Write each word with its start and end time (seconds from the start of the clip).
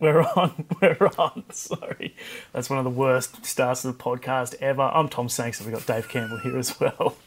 We're 0.00 0.22
on. 0.22 0.66
We're 0.80 1.10
on. 1.18 1.44
Sorry. 1.50 2.14
That's 2.52 2.70
one 2.70 2.78
of 2.78 2.84
the 2.84 2.90
worst 2.90 3.44
starts 3.44 3.84
of 3.84 3.96
the 3.96 4.02
podcast 4.02 4.54
ever. 4.60 4.82
I'm 4.82 5.08
Tom 5.08 5.28
Sangster, 5.28 5.64
and 5.64 5.72
we've 5.72 5.84
got 5.86 5.92
Dave 5.92 6.08
Campbell 6.08 6.38
here 6.38 6.56
as 6.58 6.78
well. 6.80 7.16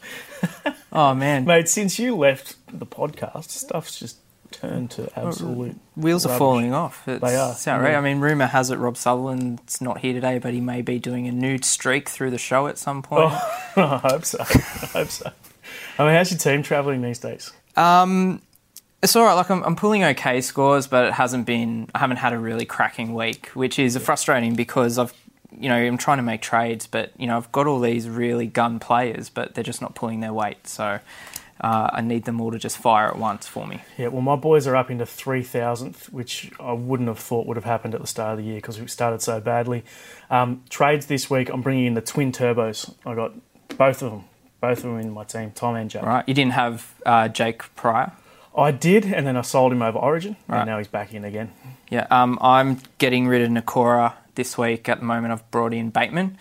Oh 0.93 1.13
man, 1.15 1.45
Mate, 1.45 1.69
since 1.69 1.97
you 1.99 2.17
left 2.17 2.57
the 2.67 2.85
podcast, 2.85 3.47
stuff's 3.49 3.97
just 3.97 4.17
turned 4.51 4.91
to 4.91 5.09
absolute. 5.17 5.77
wheels 5.95 6.25
are 6.25 6.37
falling 6.37 6.73
off. 6.73 7.07
It's, 7.07 7.21
They 7.21 7.37
are, 7.37 7.51
it's 7.53 7.65
outrageous. 7.65 7.93
yeah. 7.93 7.97
I 7.97 8.01
mean, 8.01 8.19
rumor 8.19 8.47
has 8.47 8.71
it 8.71 8.75
Rob 8.75 8.97
Sutherland's 8.97 9.79
not 9.79 9.99
here 9.99 10.11
today, 10.11 10.37
but 10.39 10.53
he 10.53 10.59
may 10.59 10.81
be 10.81 10.99
doing 10.99 11.27
a 11.27 11.31
nude 11.31 11.63
streak 11.63 12.09
through 12.09 12.31
the 12.31 12.37
show 12.37 12.67
at 12.67 12.77
some 12.77 13.01
point. 13.01 13.31
Oh, 13.31 13.71
I 13.77 13.97
hope 13.99 14.25
so. 14.25 14.39
I 14.41 14.43
hope 14.87 15.07
so. 15.07 15.31
I 15.97 16.05
mean, 16.05 16.13
how's 16.13 16.29
your 16.29 16.39
team 16.39 16.61
travelling 16.61 17.01
these 17.01 17.19
days? 17.19 17.53
Um, 17.77 18.41
it's 19.01 19.15
all 19.15 19.23
right. 19.23 19.33
Like 19.33 19.49
I'm, 19.49 19.63
I'm 19.63 19.75
pulling 19.75 20.03
okay 20.03 20.41
scores, 20.41 20.87
but 20.87 21.05
it 21.05 21.13
hasn't 21.13 21.45
been. 21.45 21.89
I 21.95 21.99
haven't 21.99 22.17
had 22.17 22.33
a 22.33 22.39
really 22.39 22.65
cracking 22.65 23.13
week, 23.13 23.47
which 23.47 23.79
is 23.79 23.97
frustrating 23.97 24.55
because 24.55 24.99
I've, 24.99 25.13
you 25.57 25.69
know, 25.69 25.75
I'm 25.75 25.97
trying 25.97 26.17
to 26.17 26.23
make 26.23 26.41
trades, 26.41 26.87
but 26.87 27.11
you 27.17 27.27
know, 27.27 27.37
I've 27.37 27.51
got 27.51 27.67
all 27.67 27.79
these 27.79 28.07
really 28.07 28.47
gun 28.47 28.79
players, 28.79 29.29
but 29.29 29.55
they're 29.55 29.63
just 29.63 29.81
not 29.81 29.95
pulling 29.95 30.19
their 30.19 30.33
weight. 30.33 30.67
So 30.67 30.99
uh, 31.61 31.89
I 31.93 32.01
need 32.01 32.25
them 32.25 32.41
all 32.41 32.51
to 32.51 32.59
just 32.59 32.77
fire 32.77 33.07
at 33.07 33.17
once 33.17 33.47
for 33.47 33.67
me. 33.67 33.81
Yeah, 33.97 34.07
well, 34.07 34.21
my 34.21 34.35
boys 34.35 34.67
are 34.67 34.75
up 34.75 34.89
into 34.89 35.05
3,000th, 35.05 36.11
which 36.11 36.51
I 36.59 36.73
wouldn't 36.73 37.07
have 37.07 37.19
thought 37.19 37.45
would 37.45 37.57
have 37.57 37.65
happened 37.65 37.93
at 37.95 38.01
the 38.01 38.07
start 38.07 38.33
of 38.33 38.37
the 38.39 38.45
year 38.45 38.55
because 38.55 38.79
we 38.79 38.87
started 38.87 39.21
so 39.21 39.39
badly. 39.39 39.83
Um, 40.29 40.63
trades 40.69 41.05
this 41.05 41.29
week, 41.29 41.49
I'm 41.49 41.61
bringing 41.61 41.85
in 41.85 41.93
the 41.93 42.01
twin 42.01 42.31
turbos. 42.31 42.93
I 43.05 43.13
got 43.13 43.33
both 43.77 44.01
of 44.01 44.11
them, 44.11 44.23
both 44.59 44.79
of 44.79 44.83
them 44.85 44.99
in 44.99 45.11
my 45.11 45.23
team, 45.23 45.51
Tom 45.51 45.75
and 45.75 45.89
Jack. 45.89 46.03
Right? 46.03 46.27
You 46.27 46.33
didn't 46.33 46.53
have 46.53 46.95
uh, 47.05 47.27
Jake 47.27 47.63
Pryor. 47.75 48.11
I 48.55 48.71
did, 48.71 49.05
and 49.05 49.25
then 49.25 49.37
I 49.37 49.41
sold 49.41 49.71
him 49.71 49.81
over 49.81 49.97
Origin, 49.97 50.35
Right. 50.47 50.59
and 50.59 50.67
now 50.67 50.77
he's 50.77 50.87
back 50.87 51.13
in 51.13 51.23
again. 51.23 51.51
Yeah, 51.89 52.07
um, 52.11 52.37
I'm 52.41 52.79
getting 52.97 53.27
rid 53.27 53.41
of 53.41 53.49
Nikora 53.49 54.13
this 54.35 54.57
week. 54.57 54.89
At 54.89 54.99
the 54.99 55.05
moment, 55.05 55.31
I've 55.31 55.49
brought 55.51 55.73
in 55.73 55.89
Bateman. 55.89 56.37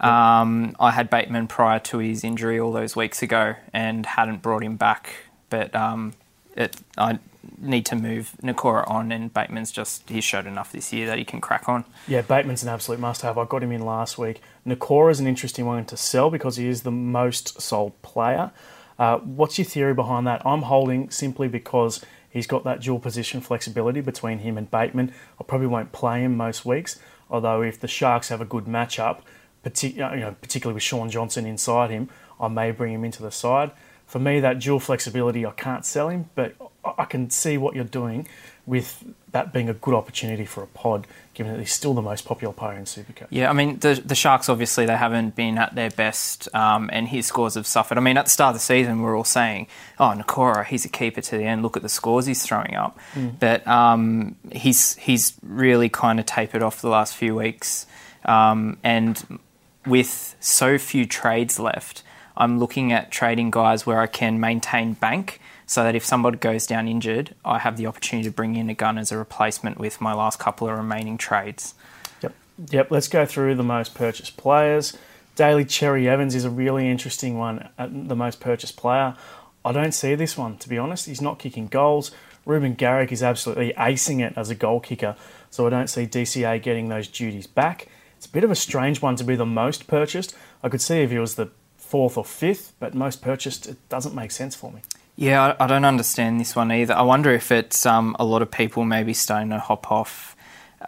Um, 0.00 0.74
I 0.80 0.90
had 0.90 1.08
Bateman 1.10 1.46
prior 1.46 1.78
to 1.80 1.98
his 1.98 2.24
injury 2.24 2.58
all 2.58 2.72
those 2.72 2.96
weeks 2.96 3.22
ago 3.22 3.54
and 3.72 4.04
hadn't 4.04 4.42
brought 4.42 4.64
him 4.64 4.76
back. 4.76 5.10
But 5.50 5.74
um, 5.76 6.14
it, 6.56 6.76
I 6.98 7.18
need 7.60 7.86
to 7.86 7.96
move 7.96 8.32
Nikora 8.42 8.88
on, 8.90 9.12
and 9.12 9.32
Bateman's 9.32 9.70
just 9.70 10.08
he's 10.08 10.24
showed 10.24 10.46
enough 10.46 10.72
this 10.72 10.92
year 10.92 11.06
that 11.06 11.18
he 11.18 11.24
can 11.24 11.40
crack 11.40 11.68
on. 11.68 11.84
Yeah, 12.08 12.22
Bateman's 12.22 12.62
an 12.64 12.68
absolute 12.70 12.98
must-have. 13.00 13.38
I 13.38 13.44
got 13.44 13.62
him 13.62 13.70
in 13.70 13.84
last 13.84 14.18
week. 14.18 14.40
Nikora 14.66 15.12
is 15.12 15.20
an 15.20 15.26
interesting 15.28 15.66
one 15.66 15.84
to 15.84 15.96
sell 15.96 16.30
because 16.30 16.56
he 16.56 16.66
is 16.66 16.82
the 16.82 16.90
most 16.90 17.60
sold 17.60 18.00
player. 18.02 18.50
Uh, 18.98 19.18
what's 19.18 19.58
your 19.58 19.64
theory 19.64 19.94
behind 19.94 20.26
that? 20.26 20.42
I'm 20.46 20.62
holding 20.62 21.10
simply 21.10 21.48
because 21.48 22.04
he's 22.28 22.46
got 22.46 22.64
that 22.64 22.80
dual 22.80 22.98
position 22.98 23.40
flexibility 23.40 24.00
between 24.00 24.38
him 24.38 24.56
and 24.58 24.70
Bateman. 24.70 25.12
I 25.40 25.44
probably 25.44 25.66
won't 25.66 25.92
play 25.92 26.22
him 26.22 26.36
most 26.36 26.64
weeks, 26.64 26.98
although 27.30 27.62
if 27.62 27.80
the 27.80 27.88
Sharks 27.88 28.28
have 28.28 28.40
a 28.40 28.44
good 28.46 28.64
matchup, 28.64 29.20
partic- 29.64 29.94
you 29.94 30.20
know, 30.20 30.36
particularly 30.40 30.74
with 30.74 30.82
Shaun 30.82 31.10
Johnson 31.10 31.46
inside 31.46 31.90
him, 31.90 32.08
I 32.40 32.48
may 32.48 32.70
bring 32.70 32.92
him 32.92 33.04
into 33.04 33.22
the 33.22 33.30
side. 33.30 33.70
For 34.12 34.18
me, 34.18 34.40
that 34.40 34.58
dual 34.58 34.78
flexibility, 34.78 35.46
I 35.46 35.52
can't 35.52 35.86
sell 35.86 36.10
him, 36.10 36.28
but 36.34 36.54
I- 36.84 37.06
can 37.06 37.30
see 37.30 37.56
what 37.56 37.74
you're 37.74 37.84
doing 38.02 38.28
with 38.66 39.02
that 39.30 39.54
being 39.54 39.70
a 39.70 39.72
good 39.72 39.94
opportunity 39.94 40.44
for 40.44 40.62
a 40.62 40.66
pod, 40.66 41.06
given 41.32 41.52
that 41.52 41.58
he's 41.60 41.72
still 41.72 41.94
the 41.94 42.02
most 42.02 42.26
popular 42.26 42.52
player 42.52 42.76
in 42.76 42.84
Supercoach. 42.84 43.28
Yeah, 43.30 43.48
I 43.48 43.54
mean 43.54 43.78
the 43.78 43.94
the 44.04 44.14
Sharks 44.14 44.50
obviously 44.50 44.84
they 44.84 44.98
haven't 44.98 45.34
been 45.34 45.56
at 45.56 45.74
their 45.74 45.88
best, 45.88 46.54
um, 46.54 46.90
and 46.92 47.08
his 47.08 47.24
scores 47.26 47.54
have 47.54 47.66
suffered. 47.66 47.96
I 47.96 48.02
mean 48.02 48.18
at 48.18 48.26
the 48.26 48.30
start 48.30 48.50
of 48.54 48.56
the 48.60 48.64
season 48.74 49.00
we 49.00 49.08
are 49.08 49.16
all 49.16 49.24
saying, 49.24 49.66
"Oh, 49.98 50.12
Nikora, 50.14 50.66
he's 50.66 50.84
a 50.84 50.90
keeper 50.90 51.22
to 51.22 51.38
the 51.38 51.44
end. 51.44 51.62
Look 51.62 51.78
at 51.78 51.82
the 51.82 51.88
scores 51.88 52.26
he's 52.26 52.42
throwing 52.42 52.74
up." 52.74 52.98
But 53.40 53.66
um, 53.66 54.36
he's 54.52 54.96
he's 54.96 55.32
really 55.42 55.88
kind 55.88 56.20
of 56.20 56.26
tapered 56.26 56.62
off 56.62 56.82
the 56.82 56.90
last 56.90 57.16
few 57.16 57.34
weeks, 57.34 57.86
um, 58.26 58.76
and 58.84 59.38
with 59.86 60.36
so 60.40 60.76
few 60.76 61.06
trades 61.06 61.58
left, 61.58 62.02
I'm 62.36 62.58
looking 62.58 62.92
at 62.92 63.10
trading 63.10 63.50
guys 63.50 63.86
where 63.86 64.00
I 64.00 64.06
can 64.06 64.40
maintain 64.40 64.94
bank. 64.94 65.40
So 65.64 65.84
that 65.84 65.94
if 65.94 66.04
somebody 66.04 66.36
goes 66.36 66.66
down 66.66 66.86
injured, 66.86 67.34
I 67.46 67.58
have 67.58 67.78
the 67.78 67.86
opportunity 67.86 68.28
to 68.28 68.34
bring 68.34 68.56
in 68.56 68.68
a 68.68 68.74
gun 68.74 68.98
as 68.98 69.10
a 69.10 69.16
replacement 69.16 69.78
with 69.78 70.02
my 70.02 70.12
last 70.12 70.38
couple 70.38 70.68
of 70.68 70.76
remaining 70.76 71.16
trades. 71.16 71.72
Yep. 72.20 72.34
Yep. 72.68 72.90
Let's 72.90 73.08
go 73.08 73.24
through 73.24 73.54
the 73.54 73.62
most 73.62 73.94
purchased 73.94 74.36
players. 74.36 74.98
Daly 75.34 75.64
Cherry 75.64 76.06
Evans 76.08 76.34
is 76.34 76.44
a 76.44 76.50
really 76.50 76.90
interesting 76.90 77.38
one 77.38 77.70
uh, 77.78 77.88
the 77.90 78.16
most 78.16 78.38
purchased 78.38 78.76
player. 78.76 79.16
I 79.64 79.72
don't 79.72 79.92
see 79.92 80.14
this 80.14 80.36
one, 80.36 80.58
to 80.58 80.68
be 80.68 80.76
honest. 80.76 81.06
He's 81.06 81.22
not 81.22 81.38
kicking 81.38 81.68
goals. 81.68 82.10
Reuben 82.44 82.74
Garrick 82.74 83.12
is 83.12 83.22
absolutely 83.22 83.72
acing 83.74 84.20
it 84.20 84.34
as 84.36 84.50
a 84.50 84.54
goal 84.54 84.80
kicker, 84.80 85.16
so 85.50 85.66
I 85.66 85.70
don't 85.70 85.86
see 85.86 86.06
DCA 86.06 86.60
getting 86.60 86.88
those 86.88 87.06
duties 87.06 87.46
back. 87.46 87.86
It's 88.16 88.26
a 88.26 88.30
bit 88.30 88.44
of 88.44 88.50
a 88.50 88.56
strange 88.56 89.00
one 89.00 89.16
to 89.16 89.24
be 89.24 89.36
the 89.36 89.46
most 89.46 89.86
purchased. 89.86 90.34
I 90.62 90.68
could 90.68 90.80
see 90.80 91.00
if 91.02 91.10
he 91.10 91.18
was 91.18 91.36
the 91.36 91.50
fourth 91.92 92.16
or 92.16 92.24
fifth, 92.24 92.72
but 92.80 92.94
most 92.94 93.20
purchased, 93.22 93.62
it 93.72 93.76
doesn't 93.94 94.14
make 94.14 94.30
sense 94.30 94.54
for 94.56 94.70
me. 94.72 94.80
Yeah, 95.16 95.38
I, 95.58 95.64
I 95.64 95.66
don't 95.66 95.84
understand 95.84 96.40
this 96.40 96.56
one 96.56 96.72
either. 96.72 96.94
I 96.94 97.02
wonder 97.02 97.30
if 97.32 97.52
it's 97.52 97.84
um, 97.84 98.16
a 98.18 98.24
lot 98.24 98.40
of 98.42 98.50
people 98.50 98.84
maybe 98.84 99.12
starting 99.12 99.50
to 99.50 99.58
hop 99.58 99.90
off 99.92 100.34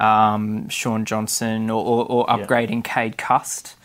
um, 0.00 0.68
Shaun 0.70 1.04
Johnson 1.04 1.70
or, 1.70 1.84
or, 1.84 2.00
or 2.10 2.22
Yeah. 2.28 2.34
upgrading 2.36 2.84
Cade 2.84 3.16
Cust 3.18 3.76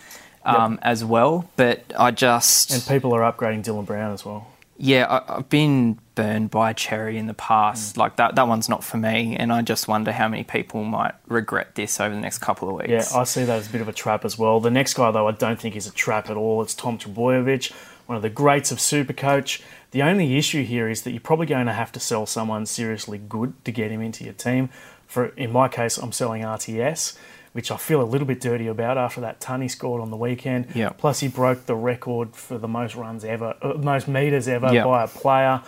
um, 0.46 0.80
as 0.81 1.03
well. 1.03 1.50
But 1.57 1.84
I 2.07 2.12
just 2.12 2.72
And 2.72 2.81
people 2.88 3.13
are 3.13 3.24
upgrading 3.31 3.63
Dylan 3.66 3.86
Brown 3.86 4.12
as 4.13 4.24
well. 4.25 4.47
yeah, 4.78 5.06
I, 5.06 5.38
I've 5.38 5.50
been 5.50 6.00
burned 6.22 6.52
by 6.52 6.74
Cherry 6.74 7.18
in 7.18 7.28
the 7.28 7.34
past. 7.34 7.96
Like 7.97 8.18
that, 8.18 8.35
that 8.35 8.47
one's 8.47 8.68
not 8.69 8.84
for 8.84 8.97
me, 8.97 9.35
and 9.38 9.52
I 9.53 9.62
just 9.62 9.88
wonder 9.88 10.12
how 10.12 10.28
many 10.28 10.44
people 10.44 10.84
might 10.84 11.13
regret 11.28 11.75
this 11.75 12.00
over 12.00 12.13
the 12.13 12.22
next 12.22 12.40
couple 12.40 12.69
of 12.69 12.75
weeks. 12.75 12.90
Yeah. 13.13 13.19
I 13.19 13.24
see 13.24 13.44
that 13.46 13.57
as 13.59 13.68
a 13.68 13.72
bit 13.72 13.81
of 13.81 13.88
a 13.88 13.94
trap 13.94 14.25
as 14.25 14.38
well. 14.38 14.59
The 14.59 14.69
next 14.72 14.96
guy, 14.96 15.12
though, 15.12 15.28
I 15.28 15.31
don't 15.31 15.59
think 15.59 15.75
is 15.75 15.88
a 15.88 15.91
trap 15.91 16.30
at 16.30 16.35
all. 16.38 16.62
It's 16.62 16.74
Tom 16.74 16.97
Trbojevic, 16.97 17.72
one 18.06 18.16
of 18.16 18.22
the 18.22 18.30
greats 18.30 18.72
of 18.72 18.80
Supercoach. 18.80 19.62
The 19.91 20.03
only 20.03 20.38
issue 20.38 20.63
here 20.63 20.90
is 20.90 21.03
that 21.03 21.12
you're 21.12 21.19
probably 21.22 21.46
going 21.47 21.66
to 21.68 21.74
have 21.74 21.91
to 21.94 22.00
sell 22.00 22.25
someone 22.25 22.66
seriously 22.66 23.18
good 23.18 23.53
to 23.66 23.72
get 23.72 23.90
him 23.91 24.01
into 24.01 24.24
your 24.24 24.34
team. 24.34 24.69
For 25.07 25.28
in 25.30 25.51
my 25.51 25.68
case, 25.69 25.97
I'm 25.97 26.12
selling 26.12 26.44
RTS, 26.44 27.18
which 27.53 27.72
I 27.72 27.78
feel 27.78 28.01
a 28.01 28.03
little 28.03 28.28
bit 28.28 28.40
dirty 28.41 28.68
about 28.68 28.97
after 28.97 29.22
that 29.22 29.40
ton 29.40 29.62
he 29.62 29.68
scored 29.68 30.01
on 30.01 30.12
the 30.12 30.18
weekend. 30.18 30.68
Yeah. 30.75 30.90
Plus, 30.90 31.22
he 31.22 31.28
broke 31.28 31.66
the 31.66 31.75
record 31.75 32.36
for 32.36 32.59
the 32.59 32.68
most 32.68 32.94
runs 32.96 33.24
ever, 33.25 33.56
uh, 33.63 33.74
most 33.75 34.07
meters 34.07 34.47
ever 34.47 34.72
Yeah. 34.72 34.84
by 34.84 35.03
a 35.03 35.07
player 35.07 35.62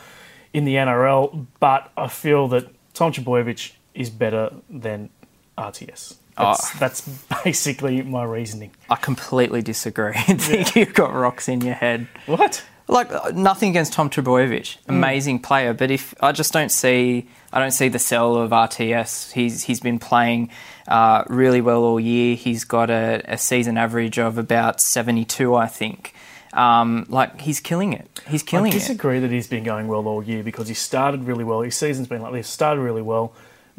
in 0.53 0.65
the 0.65 0.75
NRL. 0.75 1.47
But 1.59 1.91
I 1.97 2.07
feel 2.07 2.47
that 2.49 2.67
Tom 2.93 3.11
Trbojevic 3.11 3.73
is 3.93 4.09
better 4.09 4.51
than 4.69 5.09
RTS. 5.57 6.15
That's, 6.37 6.79
that's 6.79 7.01
basically 7.43 8.01
my 8.01 8.23
reasoning. 8.23 8.71
I 8.89 8.95
completely 8.95 9.61
disagree. 9.61 10.13
I 10.15 10.33
think 10.33 10.75
you've 10.75 10.93
got 10.93 11.13
rocks 11.13 11.47
in 11.47 11.61
your 11.61 11.75
head. 11.75 12.07
What? 12.25 12.63
Like 12.87 13.11
uh, 13.11 13.31
nothing 13.33 13.69
against 13.69 13.93
Tom 13.93 14.09
Trbojevic, 14.09 14.77
amazing 14.87 15.39
player, 15.39 15.73
but 15.73 15.91
if 15.91 16.13
I 16.19 16.33
just 16.33 16.51
don't 16.51 16.71
see, 16.71 17.25
I 17.53 17.59
don't 17.59 17.71
see 17.71 17.87
the 17.87 17.99
sell 17.99 18.35
of 18.35 18.51
RTS. 18.51 19.31
He's 19.31 19.63
he's 19.63 19.79
been 19.79 19.97
playing 19.97 20.49
uh, 20.89 21.23
really 21.27 21.61
well 21.61 21.83
all 21.83 22.01
year. 22.01 22.35
He's 22.35 22.65
got 22.65 22.89
a, 22.89 23.21
a 23.25 23.37
season 23.37 23.77
average 23.77 24.19
of 24.19 24.37
about 24.37 24.81
seventy 24.81 25.23
two, 25.23 25.55
I 25.55 25.67
think. 25.67 26.13
Um, 26.53 27.05
like 27.09 27.41
he's 27.41 27.59
killing 27.59 27.93
it. 27.93 28.21
He's 28.27 28.43
killing 28.43 28.71
it. 28.71 28.75
I 28.75 28.79
disagree 28.79 29.19
that 29.19 29.31
he's 29.31 29.47
been 29.47 29.63
going 29.63 29.87
well 29.87 30.07
all 30.07 30.23
year 30.23 30.43
because 30.43 30.67
he 30.67 30.73
started 30.73 31.23
really 31.23 31.43
well. 31.43 31.61
His 31.61 31.77
season's 31.77 32.07
been 32.07 32.21
like 32.21 32.33
this. 32.33 32.47
Started 32.47 32.81
really 32.81 33.01
well, 33.01 33.33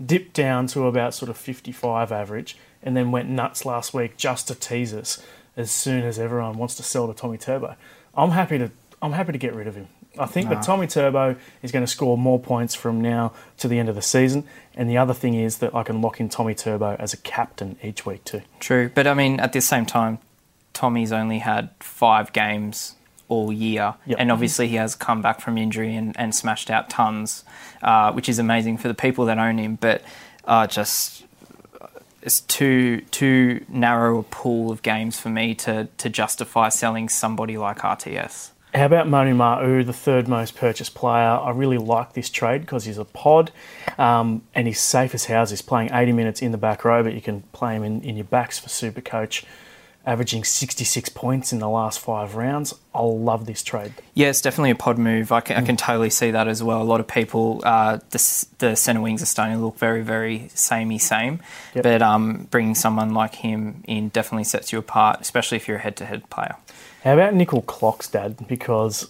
dipped 0.04 0.34
down 0.34 0.66
to 0.68 0.86
about 0.86 1.14
sort 1.14 1.28
of 1.28 1.36
55 1.36 2.10
average, 2.12 2.56
and 2.82 2.96
then 2.96 3.10
went 3.10 3.28
nuts 3.28 3.64
last 3.64 3.92
week 3.92 4.16
just 4.16 4.48
to 4.48 4.54
tease 4.54 4.94
us. 4.94 5.22
As 5.54 5.70
soon 5.70 6.02
as 6.02 6.18
everyone 6.18 6.56
wants 6.56 6.76
to 6.76 6.82
sell 6.82 7.06
to 7.08 7.14
Tommy 7.14 7.36
Turbo, 7.36 7.76
I'm 8.14 8.30
happy 8.30 8.58
to. 8.58 8.70
I'm 9.02 9.12
happy 9.12 9.32
to 9.32 9.38
get 9.38 9.54
rid 9.54 9.66
of 9.66 9.74
him. 9.74 9.88
I 10.18 10.26
think 10.26 10.50
that 10.50 10.62
Tommy 10.62 10.86
Turbo 10.86 11.36
is 11.62 11.72
going 11.72 11.84
to 11.84 11.90
score 11.90 12.18
more 12.18 12.38
points 12.38 12.74
from 12.74 13.00
now 13.00 13.32
to 13.58 13.68
the 13.68 13.78
end 13.78 13.88
of 13.88 13.94
the 13.94 14.02
season. 14.02 14.44
And 14.74 14.88
the 14.88 14.98
other 14.98 15.14
thing 15.14 15.34
is 15.34 15.58
that 15.58 15.74
I 15.74 15.82
can 15.82 16.02
lock 16.02 16.20
in 16.20 16.28
Tommy 16.28 16.54
Turbo 16.54 16.96
as 16.98 17.12
a 17.12 17.16
captain 17.16 17.76
each 17.82 18.04
week 18.04 18.24
too. 18.24 18.42
True, 18.60 18.90
but 18.94 19.06
I 19.06 19.14
mean, 19.14 19.40
at 19.40 19.52
the 19.52 19.60
same 19.60 19.86
time, 19.86 20.18
Tommy's 20.72 21.12
only 21.12 21.38
had 21.38 21.70
five 21.80 22.32
games 22.32 22.94
all 23.28 23.52
year, 23.52 23.94
Yep. 24.06 24.18
and 24.20 24.30
obviously 24.30 24.68
he 24.68 24.76
has 24.76 24.94
come 24.94 25.22
back 25.22 25.40
from 25.40 25.56
injury 25.56 25.94
and, 25.94 26.14
and 26.18 26.34
smashed 26.34 26.70
out 26.70 26.90
tons, 26.90 27.44
uh, 27.82 28.12
which 28.12 28.28
is 28.28 28.38
amazing 28.38 28.76
for 28.78 28.88
the 28.88 28.94
people 28.94 29.24
that 29.26 29.38
own 29.38 29.58
him. 29.58 29.76
But 29.80 30.02
uh, 30.44 30.66
just 30.66 31.24
it's 32.22 32.40
too 32.40 33.00
too 33.10 33.64
narrow 33.68 34.18
a 34.18 34.22
pool 34.22 34.70
of 34.70 34.82
games 34.82 35.18
for 35.18 35.28
me 35.28 35.54
to 35.56 35.88
to 35.98 36.08
justify 36.08 36.68
selling 36.68 37.08
somebody 37.08 37.56
like 37.56 37.78
RTS. 37.78 38.50
How 38.74 38.86
about 38.86 39.06
Manu 39.06 39.34
Ma'u, 39.34 39.84
the 39.84 39.92
third 39.92 40.28
most 40.28 40.54
purchased 40.56 40.94
player? 40.94 41.26
I 41.28 41.50
really 41.50 41.76
like 41.76 42.14
this 42.14 42.30
trade 42.30 42.62
because 42.62 42.84
he's 42.86 42.96
a 42.96 43.04
pod 43.04 43.50
um, 43.98 44.42
and 44.54 44.66
he's 44.66 44.80
safe 44.80 45.14
as 45.14 45.26
houses, 45.26 45.60
playing 45.60 45.90
80 45.92 46.12
minutes 46.12 46.40
in 46.40 46.52
the 46.52 46.58
back 46.58 46.82
row, 46.82 47.02
but 47.02 47.12
you 47.12 47.20
can 47.20 47.42
play 47.52 47.74
him 47.76 47.82
in, 47.84 48.00
in 48.00 48.16
your 48.16 48.24
backs 48.24 48.58
for 48.58 48.70
super 48.70 49.02
coach. 49.02 49.44
Averaging 50.04 50.44
66 50.44 51.08
points 51.10 51.52
in 51.52 51.60
the 51.60 51.68
last 51.68 52.00
five 52.00 52.34
rounds. 52.34 52.74
I'll 52.94 53.18
love 53.18 53.46
this 53.46 53.62
trade. 53.62 53.92
Yeah, 54.14 54.28
it's 54.28 54.40
definitely 54.40 54.70
a 54.70 54.74
pod 54.74 54.98
move. 54.98 55.30
I 55.32 55.40
can, 55.40 55.56
I 55.56 55.64
can 55.64 55.76
totally 55.76 56.10
see 56.10 56.32
that 56.32 56.48
as 56.48 56.62
well. 56.62 56.82
A 56.82 56.84
lot 56.84 57.00
of 57.00 57.06
people, 57.06 57.62
uh, 57.64 57.98
the, 58.10 58.46
the 58.58 58.76
centre 58.76 59.00
wings 59.00 59.22
are 59.22 59.26
starting 59.26 59.56
to 59.56 59.64
look 59.64 59.78
very, 59.78 60.02
very 60.02 60.48
samey 60.54 60.98
same. 60.98 61.40
Yep. 61.74 61.84
But 61.84 62.02
um, 62.02 62.48
bringing 62.50 62.74
someone 62.74 63.14
like 63.14 63.36
him 63.36 63.84
in 63.86 64.08
definitely 64.08 64.44
sets 64.44 64.72
you 64.72 64.78
apart, 64.78 65.20
especially 65.20 65.56
if 65.56 65.68
you're 65.68 65.78
a 65.78 65.80
head-to-head 65.80 66.28
player. 66.30 66.56
How 67.04 67.14
about 67.14 67.34
Nickel 67.34 67.62
Clock's 67.62 68.08
dad? 68.08 68.46
Because 68.46 69.08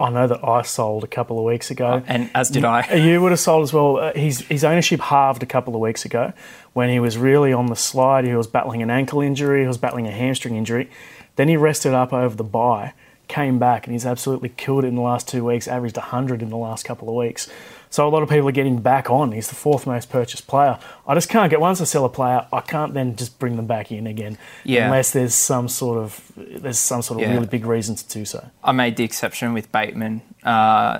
I 0.00 0.10
know 0.10 0.26
that 0.26 0.42
I 0.42 0.62
sold 0.62 1.04
a 1.04 1.06
couple 1.06 1.38
of 1.38 1.44
weeks 1.44 1.70
ago. 1.70 2.02
And 2.06 2.30
as 2.34 2.48
did 2.48 2.64
I. 2.64 2.94
You 2.94 3.20
would 3.20 3.32
have 3.32 3.40
sold 3.40 3.62
as 3.64 3.72
well. 3.72 3.98
Uh, 3.98 4.12
his, 4.14 4.40
his 4.40 4.64
ownership 4.64 5.00
halved 5.00 5.42
a 5.42 5.46
couple 5.46 5.74
of 5.74 5.80
weeks 5.80 6.04
ago 6.04 6.32
when 6.72 6.88
he 6.88 6.98
was 6.98 7.18
really 7.18 7.52
on 7.52 7.66
the 7.66 7.76
slide. 7.76 8.24
He 8.24 8.34
was 8.34 8.46
battling 8.46 8.82
an 8.82 8.90
ankle 8.90 9.20
injury, 9.20 9.62
he 9.62 9.66
was 9.66 9.78
battling 9.78 10.06
a 10.06 10.10
hamstring 10.10 10.56
injury. 10.56 10.88
Then 11.36 11.48
he 11.48 11.56
rested 11.56 11.94
up 11.94 12.12
over 12.12 12.34
the 12.34 12.44
bye, 12.44 12.94
came 13.30 13.58
back, 13.58 13.86
and 13.86 13.92
he's 13.94 14.04
absolutely 14.04 14.50
killed 14.50 14.84
it 14.84 14.88
in 14.88 14.96
the 14.96 15.00
last 15.00 15.26
two 15.28 15.44
weeks, 15.44 15.66
averaged 15.68 15.96
100 15.96 16.42
in 16.42 16.50
the 16.50 16.56
last 16.56 16.84
couple 16.84 17.08
of 17.08 17.14
weeks. 17.14 17.48
So 17.88 18.06
a 18.06 18.10
lot 18.10 18.22
of 18.22 18.28
people 18.28 18.48
are 18.48 18.52
getting 18.52 18.80
back 18.80 19.10
on. 19.10 19.32
He's 19.32 19.48
the 19.48 19.54
fourth 19.56 19.86
most 19.86 20.10
purchased 20.10 20.46
player. 20.46 20.78
I 21.08 21.14
just 21.14 21.28
can't 21.28 21.50
get 21.50 21.60
once 21.60 21.80
I 21.80 21.84
sell 21.84 22.04
a 22.04 22.08
player, 22.08 22.46
I 22.52 22.60
can't 22.60 22.94
then 22.94 23.16
just 23.16 23.38
bring 23.38 23.56
them 23.56 23.66
back 23.66 23.90
in 23.90 24.06
again 24.06 24.38
Yeah. 24.64 24.84
unless 24.84 25.10
there's 25.10 25.34
some 25.34 25.68
sort 25.68 25.98
of 25.98 26.20
there's 26.36 26.78
some 26.78 27.02
sort 27.02 27.20
of 27.20 27.26
Yeah. 27.28 27.34
really 27.34 27.46
big 27.48 27.64
reason 27.66 27.96
to 27.96 28.06
do 28.08 28.24
so. 28.24 28.46
I 28.62 28.70
made 28.72 28.94
the 28.96 29.02
exception 29.04 29.54
with 29.54 29.72
Bateman 29.72 30.22
uh, 30.44 30.98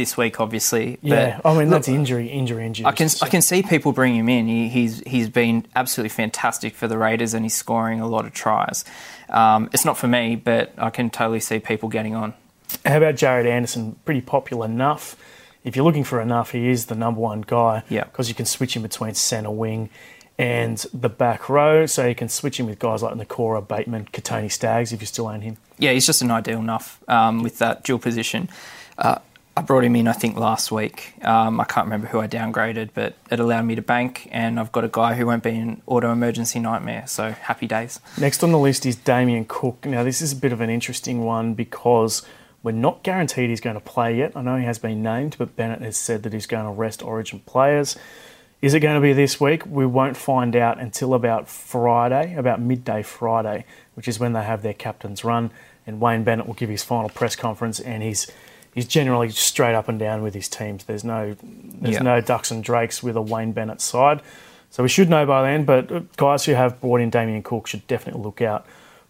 this 0.00 0.16
week, 0.16 0.40
obviously. 0.40 0.98
Yeah, 1.02 1.40
I 1.44 1.50
mean 1.52 1.68
look, 1.68 1.78
that's 1.78 1.88
injury, 1.88 2.28
injury, 2.28 2.64
injury. 2.64 2.86
I 2.86 2.92
can 2.92 3.08
I 3.20 3.28
can 3.28 3.42
see 3.42 3.62
people 3.62 3.92
bring 3.92 4.14
him 4.16 4.28
in. 4.28 4.46
He, 4.48 4.68
he's 4.68 5.00
he's 5.06 5.28
been 5.28 5.66
absolutely 5.76 6.08
fantastic 6.08 6.74
for 6.74 6.88
the 6.88 6.96
Raiders, 6.96 7.34
and 7.34 7.44
he's 7.44 7.54
scoring 7.54 8.00
a 8.00 8.08
lot 8.08 8.24
of 8.24 8.32
tries. 8.32 8.84
Um, 9.28 9.68
it's 9.72 9.84
not 9.84 9.98
for 9.98 10.08
me, 10.08 10.36
but 10.36 10.72
I 10.78 10.90
can 10.90 11.10
totally 11.10 11.40
see 11.40 11.60
people 11.60 11.88
getting 11.88 12.14
on. 12.14 12.34
How 12.84 12.96
about 12.96 13.16
Jared 13.16 13.46
Anderson? 13.46 13.96
Pretty 14.04 14.22
popular 14.22 14.66
enough. 14.66 15.16
If 15.64 15.76
you're 15.76 15.84
looking 15.84 16.04
for 16.04 16.20
enough, 16.20 16.52
he 16.52 16.68
is 16.68 16.86
the 16.86 16.94
number 16.94 17.20
one 17.20 17.42
guy. 17.42 17.82
Yeah. 17.88 18.04
Because 18.04 18.28
you 18.28 18.34
can 18.34 18.46
switch 18.46 18.74
him 18.74 18.82
between 18.82 19.14
centre 19.14 19.50
wing 19.50 19.90
and 20.38 20.78
the 20.94 21.10
back 21.10 21.50
row. 21.50 21.84
So 21.84 22.06
you 22.06 22.14
can 22.14 22.30
switch 22.30 22.58
him 22.58 22.66
with 22.66 22.78
guys 22.78 23.02
like 23.02 23.14
Nikora, 23.14 23.66
Bateman, 23.66 24.06
Kotoni 24.06 24.50
Staggs 24.50 24.92
if 24.92 25.02
you 25.02 25.06
still 25.06 25.26
own 25.26 25.42
him. 25.42 25.58
Yeah, 25.78 25.92
he's 25.92 26.06
just 26.06 26.22
an 26.22 26.30
ideal 26.30 26.60
enough 26.60 27.02
um, 27.08 27.42
with 27.42 27.58
that 27.58 27.84
dual 27.84 27.98
position. 27.98 28.48
Uh, 28.96 29.18
I 29.60 29.62
brought 29.62 29.84
him 29.84 29.94
in, 29.94 30.08
I 30.08 30.14
think, 30.14 30.38
last 30.38 30.72
week. 30.72 31.12
Um, 31.22 31.60
I 31.60 31.64
can't 31.64 31.84
remember 31.84 32.06
who 32.06 32.18
I 32.18 32.26
downgraded, 32.26 32.90
but 32.94 33.14
it 33.30 33.40
allowed 33.40 33.66
me 33.66 33.74
to 33.74 33.82
bank, 33.82 34.26
and 34.32 34.58
I've 34.58 34.72
got 34.72 34.84
a 34.84 34.88
guy 34.88 35.16
who 35.16 35.26
won't 35.26 35.42
be 35.42 35.50
an 35.50 35.82
auto 35.84 36.10
emergency 36.10 36.60
nightmare. 36.60 37.06
So 37.06 37.32
happy 37.32 37.66
days. 37.66 38.00
Next 38.18 38.42
on 38.42 38.52
the 38.52 38.58
list 38.58 38.86
is 38.86 38.96
Damien 38.96 39.44
Cook. 39.46 39.84
Now, 39.84 40.02
this 40.02 40.22
is 40.22 40.32
a 40.32 40.36
bit 40.36 40.52
of 40.52 40.62
an 40.62 40.70
interesting 40.70 41.26
one 41.26 41.52
because 41.52 42.22
we're 42.62 42.72
not 42.72 43.02
guaranteed 43.02 43.50
he's 43.50 43.60
going 43.60 43.74
to 43.74 43.80
play 43.80 44.16
yet. 44.16 44.32
I 44.34 44.40
know 44.40 44.56
he 44.56 44.64
has 44.64 44.78
been 44.78 45.02
named, 45.02 45.36
but 45.38 45.56
Bennett 45.56 45.82
has 45.82 45.98
said 45.98 46.22
that 46.22 46.32
he's 46.32 46.46
going 46.46 46.64
to 46.64 46.72
rest 46.72 47.02
Origin 47.02 47.40
players. 47.40 47.98
Is 48.62 48.72
it 48.72 48.80
going 48.80 48.94
to 48.94 49.02
be 49.02 49.12
this 49.12 49.38
week? 49.38 49.66
We 49.66 49.84
won't 49.84 50.16
find 50.16 50.56
out 50.56 50.80
until 50.80 51.12
about 51.12 51.50
Friday, 51.50 52.34
about 52.34 52.62
midday 52.62 53.02
Friday, 53.02 53.66
which 53.92 54.08
is 54.08 54.18
when 54.18 54.32
they 54.32 54.42
have 54.42 54.62
their 54.62 54.72
captain's 54.72 55.22
run. 55.22 55.50
And 55.86 56.00
Wayne 56.00 56.24
Bennett 56.24 56.46
will 56.46 56.54
give 56.54 56.70
his 56.70 56.82
final 56.82 57.10
press 57.10 57.36
conference, 57.36 57.78
and 57.78 58.02
he's 58.02 58.30
he's 58.74 58.86
generally 58.86 59.30
straight 59.30 59.74
up 59.74 59.88
and 59.88 59.98
down 59.98 60.22
with 60.22 60.34
his 60.34 60.48
teams. 60.48 60.84
There's 60.84 61.04
no 61.04 61.36
there's 61.42 61.96
Yeah. 61.96 62.02
no 62.02 62.20
ducks 62.20 62.50
and 62.50 62.62
drakes 62.62 63.02
with 63.02 63.16
a 63.16 63.22
Wayne 63.22 63.52
Bennett 63.52 63.80
side. 63.80 64.22
So 64.70 64.82
we 64.84 64.88
should 64.88 65.10
know 65.10 65.26
by 65.26 65.42
then. 65.50 65.64
But 65.64 65.90
uh, 65.90 66.00
guys 66.16 66.44
who 66.44 66.52
have 66.52 66.80
brought 66.80 67.00
in 67.00 67.10
Damien 67.10 67.42
Cook 67.42 67.66
should 67.66 67.86
definitely 67.86 68.22
look 68.22 68.40
out 68.40 68.64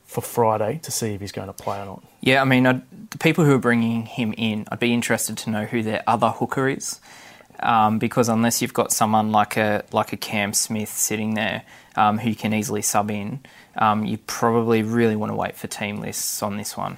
for 0.06 0.20
Friday 0.22 0.80
to 0.82 0.90
see 0.90 1.14
if 1.14 1.20
he's 1.20 1.32
going 1.32 1.46
to 1.46 1.52
play 1.52 1.78
or 1.80 1.84
not. 1.84 2.02
Yeah, 2.20 2.42
I 2.42 2.44
mean, 2.44 2.66
I'd, 2.66 2.82
the 3.10 3.18
people 3.18 3.44
who 3.44 3.54
are 3.54 3.58
bringing 3.60 4.06
him 4.06 4.34
in, 4.36 4.66
I'd 4.72 4.80
be 4.80 4.92
interested 4.92 5.36
to 5.38 5.50
know 5.50 5.64
who 5.66 5.82
their 5.82 6.02
other 6.06 6.30
hooker 6.30 6.68
is, 6.68 6.98
um, 7.60 7.98
because 7.98 8.28
unless 8.28 8.60
you've 8.60 8.74
got 8.74 8.90
someone 8.92 9.30
like 9.30 9.56
a 9.56 9.84
like 9.92 10.12
a 10.12 10.16
Cam 10.16 10.52
Smith 10.54 10.88
sitting 10.90 11.34
there 11.34 11.62
um, 11.96 12.18
who 12.18 12.30
you 12.30 12.34
can 12.34 12.52
easily 12.54 12.82
sub 12.82 13.10
in, 13.10 13.40
um, 13.76 14.04
you 14.04 14.16
probably 14.18 14.82
really 14.82 15.14
want 15.16 15.30
to 15.30 15.36
wait 15.36 15.56
for 15.56 15.66
team 15.68 16.00
lists 16.00 16.42
on 16.42 16.56
this 16.56 16.76
one. 16.76 16.96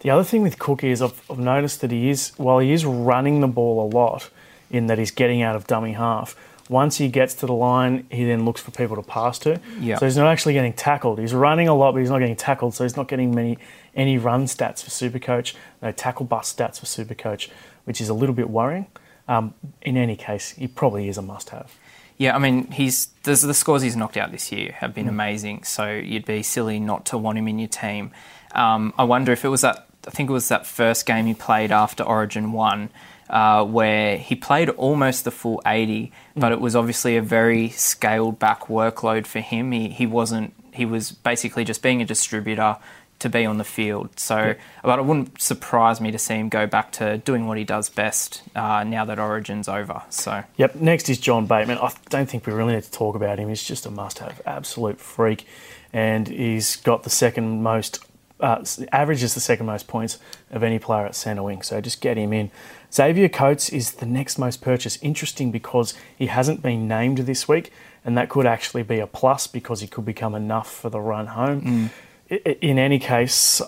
The 0.00 0.10
other 0.10 0.24
thing 0.24 0.42
with 0.42 0.58
Cook 0.58 0.84
is 0.84 1.00
I've, 1.02 1.20
I've 1.30 1.38
noticed 1.38 1.80
that 1.80 1.90
he 1.90 2.10
is, 2.10 2.32
while 2.36 2.58
he 2.58 2.72
is 2.72 2.84
running 2.84 3.40
the 3.40 3.48
ball 3.48 3.86
a 3.86 3.88
lot, 3.88 4.30
in 4.70 4.86
that 4.88 4.98
he's 4.98 5.10
getting 5.10 5.42
out 5.42 5.56
of 5.56 5.66
dummy 5.66 5.92
half. 5.92 6.36
Once 6.68 6.98
he 6.98 7.08
gets 7.08 7.32
to 7.34 7.46
the 7.46 7.52
line, 7.52 8.04
he 8.10 8.24
then 8.24 8.44
looks 8.44 8.60
for 8.60 8.72
people 8.72 8.96
to 8.96 9.02
pass 9.02 9.38
to. 9.38 9.60
Yeah. 9.78 9.98
So 9.98 10.06
he's 10.06 10.16
not 10.16 10.26
actually 10.26 10.54
getting 10.54 10.72
tackled. 10.72 11.20
He's 11.20 11.32
running 11.32 11.68
a 11.68 11.74
lot, 11.74 11.92
but 11.92 12.00
he's 12.00 12.10
not 12.10 12.18
getting 12.18 12.34
tackled. 12.34 12.74
So 12.74 12.84
he's 12.84 12.96
not 12.96 13.06
getting 13.06 13.34
many 13.34 13.58
any 13.94 14.18
run 14.18 14.46
stats 14.46 14.82
for 14.82 14.90
Supercoach, 14.90 15.54
no 15.80 15.92
tackle 15.92 16.26
bust 16.26 16.58
stats 16.58 16.80
for 16.80 16.86
Supercoach, 16.86 17.48
which 17.84 18.00
is 18.00 18.08
a 18.08 18.14
little 18.14 18.34
bit 18.34 18.50
worrying. 18.50 18.86
Um, 19.28 19.54
in 19.82 19.96
any 19.96 20.16
case, 20.16 20.50
he 20.50 20.66
probably 20.66 21.08
is 21.08 21.16
a 21.16 21.22
must-have. 21.22 21.72
Yeah, 22.18 22.34
I 22.34 22.38
mean, 22.38 22.70
he's 22.70 23.08
there's 23.22 23.42
the 23.42 23.54
scores 23.54 23.82
he's 23.82 23.96
knocked 23.96 24.16
out 24.16 24.32
this 24.32 24.50
year 24.50 24.72
have 24.72 24.92
been 24.92 25.08
amazing. 25.08 25.62
So 25.62 25.92
you'd 25.92 26.26
be 26.26 26.42
silly 26.42 26.80
not 26.80 27.06
to 27.06 27.18
want 27.18 27.38
him 27.38 27.46
in 27.46 27.58
your 27.58 27.68
team. 27.68 28.10
Um, 28.54 28.92
I 28.98 29.04
wonder 29.04 29.32
if 29.32 29.44
it 29.44 29.48
was 29.48 29.60
that. 29.60 29.85
I 30.06 30.10
think 30.10 30.30
it 30.30 30.32
was 30.32 30.48
that 30.48 30.66
first 30.66 31.06
game 31.06 31.26
he 31.26 31.34
played 31.34 31.72
after 31.72 32.02
Origin 32.02 32.52
One, 32.52 32.90
uh, 33.28 33.64
where 33.64 34.16
he 34.16 34.34
played 34.34 34.68
almost 34.70 35.24
the 35.24 35.30
full 35.30 35.60
eighty, 35.66 36.12
but 36.36 36.52
it 36.52 36.60
was 36.60 36.76
obviously 36.76 37.16
a 37.16 37.22
very 37.22 37.70
scaled 37.70 38.38
back 38.38 38.66
workload 38.68 39.26
for 39.26 39.40
him. 39.40 39.72
He 39.72 39.88
he 39.88 40.06
wasn't. 40.06 40.52
He 40.72 40.84
was 40.84 41.10
basically 41.10 41.64
just 41.64 41.82
being 41.82 42.02
a 42.02 42.04
distributor 42.04 42.76
to 43.18 43.30
be 43.30 43.46
on 43.46 43.56
the 43.56 43.64
field. 43.64 44.20
So, 44.20 44.54
but 44.82 44.98
it 44.98 45.06
wouldn't 45.06 45.40
surprise 45.40 46.02
me 46.02 46.10
to 46.10 46.18
see 46.18 46.34
him 46.34 46.50
go 46.50 46.66
back 46.66 46.92
to 46.92 47.16
doing 47.16 47.46
what 47.46 47.56
he 47.56 47.64
does 47.64 47.88
best 47.88 48.42
uh, 48.54 48.84
now 48.84 49.06
that 49.06 49.18
Origin's 49.18 49.68
over. 49.68 50.02
So. 50.10 50.44
Yep. 50.58 50.74
Next 50.74 51.08
is 51.08 51.18
John 51.18 51.46
Bateman. 51.46 51.78
I 51.78 51.92
don't 52.10 52.28
think 52.28 52.46
we 52.46 52.52
really 52.52 52.74
need 52.74 52.84
to 52.84 52.90
talk 52.90 53.16
about 53.16 53.38
him. 53.38 53.48
He's 53.48 53.64
just 53.64 53.86
a 53.86 53.90
must-have, 53.90 54.42
absolute 54.44 55.00
freak, 55.00 55.46
and 55.94 56.28
he's 56.28 56.76
got 56.76 57.04
the 57.04 57.10
second 57.10 57.62
most 57.62 58.04
uh, 58.40 58.64
averages 58.92 59.34
the 59.34 59.40
second 59.40 59.66
most 59.66 59.86
points 59.88 60.18
of 60.50 60.62
any 60.62 60.78
player 60.78 61.06
at 61.06 61.14
centre 61.14 61.42
wing. 61.42 61.62
So 61.62 61.80
just 61.80 62.00
get 62.00 62.16
him 62.18 62.32
in. 62.32 62.50
Xavier 62.92 63.28
Coates 63.28 63.68
is 63.70 63.92
the 63.92 64.06
next 64.06 64.38
most 64.38 64.60
purchase. 64.60 64.98
Interesting 65.02 65.50
because 65.50 65.94
he 66.16 66.26
hasn't 66.26 66.62
been 66.62 66.86
named 66.86 67.18
this 67.18 67.48
week, 67.48 67.72
and 68.04 68.16
that 68.16 68.28
could 68.28 68.46
actually 68.46 68.82
be 68.82 68.98
a 69.00 69.06
plus 69.06 69.46
because 69.46 69.80
he 69.80 69.86
could 69.86 70.04
become 70.04 70.34
enough 70.34 70.70
for 70.70 70.90
the 70.90 71.00
run 71.00 71.28
home. 71.28 71.90
I- 72.30 72.56
In 72.60 72.78
any 72.78 72.98
case, 72.98 73.60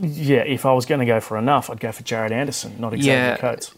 yeah, 0.00 0.40
if 0.40 0.66
I 0.66 0.72
was 0.72 0.86
going 0.86 1.00
to 1.00 1.06
go 1.06 1.20
for 1.20 1.36
enough, 1.38 1.70
I'd 1.70 1.80
go 1.80 1.92
for 1.92 2.02
Jared 2.02 2.30
Anderson, 2.32 2.76
not 2.78 2.92
Xavier 2.92 3.12
Yeah. 3.12 3.36
Coates. 3.38 3.74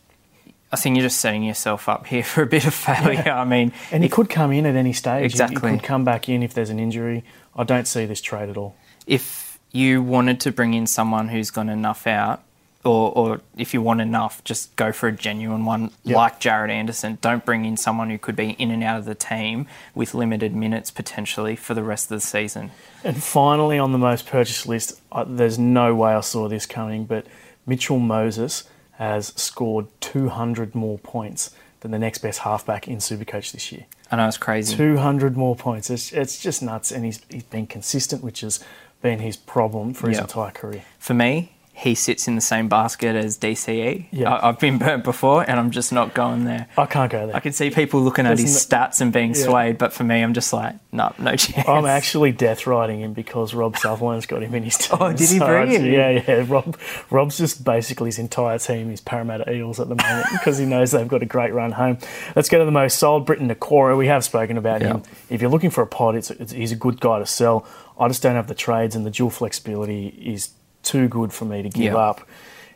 I 0.73 0.77
think 0.77 0.97
you're 0.97 1.07
just 1.07 1.21
setting 1.21 1.45
yourself 1.45 1.89
up 1.89 2.07
here 2.09 2.23
for 2.33 2.43
a 2.43 2.47
bit 2.47 2.67
of 2.67 2.75
failure. 2.75 3.31
I 3.31 3.45
mean, 3.45 3.73
And 3.93 4.03
he 4.03 4.09
could 4.09 4.29
come 4.29 4.51
in 4.53 4.67
at 4.67 4.75
any 4.75 4.93
stage. 4.93 5.21
He- 5.21 5.27
Exactly. 5.27 5.71
He 5.71 5.77
could 5.79 5.85
come 5.87 6.05
back 6.05 6.29
in 6.29 6.43
if 6.43 6.53
there's 6.53 6.71
an 6.71 6.79
injury. 6.81 7.23
I 7.57 7.63
don't 7.65 7.87
see 7.87 8.07
this 8.07 8.21
trade 8.21 8.49
at 8.51 8.57
all. 8.57 8.75
if 9.07 9.54
you 9.75 10.01
wanted 10.03 10.39
to 10.41 10.53
bring 10.53 10.73
in 10.73 10.87
someone 10.87 11.29
who's 11.29 11.51
gone 11.51 11.69
enough 11.69 12.07
out, 12.07 12.43
or, 12.85 13.11
or 13.13 13.41
if 13.57 13.75
you 13.75 13.83
want 13.83 14.01
enough, 14.01 14.45
just 14.45 14.75
go 14.77 14.93
for 14.93 15.09
a 15.09 15.13
genuine 15.13 15.65
one 15.65 15.91
Yep. 16.05 16.17
like 16.17 16.39
Jared 16.39 16.71
Anderson. 16.71 17.19
Don't 17.21 17.45
bring 17.45 17.65
in 17.65 17.77
someone 17.77 18.09
who 18.09 18.19
could 18.19 18.37
be 18.37 18.51
in 18.51 18.71
and 18.71 18.85
out 18.85 18.99
of 18.99 19.05
the 19.05 19.15
team 19.17 19.67
with 19.95 20.15
limited 20.15 20.55
minutes 20.55 20.91
potentially 20.93 21.57
for 21.57 21.75
the 21.75 21.83
rest 21.83 22.05
of 22.05 22.11
the 22.11 22.21
season. 22.21 22.71
And 23.03 23.23
finally, 23.23 23.79
on 23.79 23.91
the 23.93 23.99
most 23.99 24.27
purchased 24.27 24.67
list, 24.69 25.01
I, 25.11 25.25
there's 25.25 25.59
no 25.59 25.95
way 25.95 26.13
I 26.15 26.21
saw 26.21 26.47
this 26.49 26.67
coming, 26.67 27.05
but 27.05 27.27
Mitchell 27.67 27.99
Moses 27.99 28.65
has 28.93 29.33
scored 29.35 29.87
200 30.01 30.75
more 30.77 30.99
points 30.99 31.51
than 31.81 31.91
the 31.91 31.99
next 31.99 32.19
best 32.19 32.41
halfback 32.41 32.87
in 32.87 32.99
Supercoach 32.99 33.51
this 33.53 33.73
year. 33.73 33.87
I 34.13 34.17
know 34.17 34.29
it's 34.29 34.37
crazy. 34.37 34.77
200 34.77 35.37
more 35.37 35.57
points. 35.57 35.91
It's, 35.91 36.13
it's 36.13 36.41
just 36.41 36.63
nuts. 36.63 36.93
And 36.93 37.05
he's, 37.05 37.21
he's 37.29 37.43
been 37.43 37.67
consistent, 37.67 38.23
which 38.23 38.43
has 38.43 38.63
been 39.05 39.19
his 39.21 39.37
problem 39.37 39.93
for 39.95 40.09
his 40.09 40.17
Yep. 40.17 40.25
entire 40.29 40.51
career. 40.51 40.83
For 40.99 41.13
me, 41.15 41.53
he 41.77 41.97
sits 41.97 42.29
in 42.29 42.37
the 42.37 42.41
same 42.41 42.69
basket 42.69 43.17
as 43.17 43.37
DCE. 43.37 44.07
Yeah. 44.13 44.33
I, 44.33 44.49
I've 44.49 44.61
been 44.61 44.79
burnt 44.79 45.03
before, 45.03 45.43
and 45.51 45.59
I'm 45.59 45.73
just 45.73 45.93
not 45.93 46.15
going 46.15 46.45
there. 46.45 46.69
I 46.79 46.87
can't 46.87 47.11
go 47.11 47.27
there. 47.27 47.35
I 47.35 47.41
can 47.41 47.53
see 47.53 47.69
people 47.71 48.01
looking 48.01 48.27
at 48.27 48.39
his 48.39 48.71
no- 48.71 48.79
stats 48.79 49.01
and 49.01 49.13
being 49.13 49.35
Yeah. 49.35 49.43
swayed, 49.45 49.77
but 49.79 49.93
for 49.93 50.05
me, 50.05 50.23
I'm 50.23 50.35
just 50.35 50.53
like, 50.53 50.77
no, 50.93 51.13
no 51.19 51.35
chance. 51.37 51.69
I'm 51.69 51.85
actually 51.85 52.31
death 52.31 52.69
riding 52.69 53.01
him 53.01 53.13
because 53.13 53.55
Rob 53.55 53.77
Sutherland's 53.77 54.25
got 54.27 54.43
him 54.45 54.55
in 54.55 54.63
his 54.63 54.79
team. 54.79 54.97
Oh, 55.01 55.11
did 55.11 55.19
he 55.29 55.39
So 55.39 55.47
bring 55.47 55.71
him? 55.73 55.85
Yeah, 55.85 56.11
yeah. 56.11 56.45
Rob, 56.47 56.79
Rob's 57.11 57.39
just 57.39 57.65
basically 57.65 58.07
his 58.07 58.21
entire 58.21 58.59
team 58.59 58.93
is 58.93 59.01
Parramatta 59.01 59.51
Eels 59.53 59.81
at 59.81 59.89
the 59.89 59.97
moment 59.97 60.27
because 60.33 60.57
he 60.59 60.67
knows 60.67 60.93
they've 60.93 61.09
got 61.09 61.23
a 61.23 61.27
great 61.27 61.53
run 61.53 61.73
home. 61.73 61.99
Let's 62.37 62.49
go 62.49 62.61
to 62.61 62.65
the 62.65 62.71
most 62.71 63.01
sold, 63.01 63.27
Briton 63.27 63.49
Nikora. 63.51 63.99
We 63.99 64.07
have 64.07 64.23
spoken 64.23 64.57
about 64.59 64.81
Yeah. 64.81 64.89
him. 64.95 65.03
If 65.29 65.41
you're 65.43 65.51
looking 65.51 65.71
for 65.71 65.83
a 65.83 65.87
pod, 65.89 66.15
it's, 66.15 66.31
it's, 66.31 66.53
he's 66.53 66.71
a 66.71 66.77
good 66.77 67.01
guy 67.01 67.19
to 67.19 67.27
sell. 67.27 67.67
I 67.99 68.07
just 68.07 68.23
don't 68.23 68.37
have 68.37 68.47
the 68.47 68.55
trades, 68.55 68.95
and 68.95 69.05
the 69.05 69.11
dual 69.11 69.31
flexibility 69.31 70.07
is 70.09 70.51
too 70.85 71.09
good 71.09 71.33
for 71.33 71.45
me 71.45 71.63
to 71.63 71.69
give 71.69 71.95
Yeah. 71.95 71.97
up. 71.97 72.21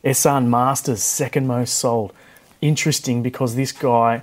Esan 0.04 0.46
Marsters, 0.46 1.02
second 1.02 1.46
most 1.46 1.74
sold. 1.74 2.12
Interesting 2.60 3.22
because 3.22 3.54
this 3.54 3.72
guy, 3.72 4.22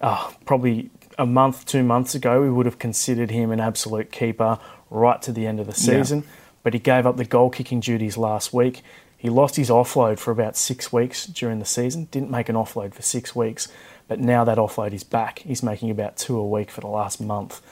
uh, 0.00 0.30
probably 0.44 0.90
a 1.18 1.26
month, 1.26 1.64
two 1.66 1.82
months 1.82 2.14
ago, 2.14 2.42
we 2.42 2.50
would 2.50 2.66
have 2.66 2.78
considered 2.78 3.30
him 3.30 3.50
an 3.50 3.60
absolute 3.60 4.10
keeper 4.12 4.58
right 4.90 5.20
to 5.22 5.32
the 5.32 5.46
end 5.46 5.60
of 5.60 5.66
the 5.66 5.72
Yeah. 5.72 5.98
season. 6.02 6.24
but 6.62 6.74
he 6.74 6.78
gave 6.78 7.06
up 7.06 7.16
the 7.16 7.24
goal 7.24 7.48
kicking 7.48 7.80
duties 7.80 8.18
last 8.18 8.52
week. 8.52 8.82
He 9.16 9.30
lost 9.30 9.56
his 9.56 9.70
offload 9.70 10.18
for 10.18 10.30
about 10.30 10.58
six 10.58 10.92
weeks 10.92 11.24
during 11.24 11.58
the 11.58 11.64
season, 11.64 12.06
didn't 12.10 12.30
make 12.30 12.50
an 12.50 12.54
offload 12.54 12.92
for 12.92 13.00
six 13.00 13.34
weeks, 13.34 13.66
but 14.08 14.20
now 14.20 14.44
that 14.44 14.58
offload 14.58 14.92
is 14.92 15.02
back. 15.02 15.38
He's 15.38 15.62
making 15.62 15.88
about 15.90 16.18
two 16.18 16.38
a 16.38 16.46
week 16.46 16.70
for 16.70 16.82
the 16.82 16.86
last 16.86 17.18
month. 17.18 17.62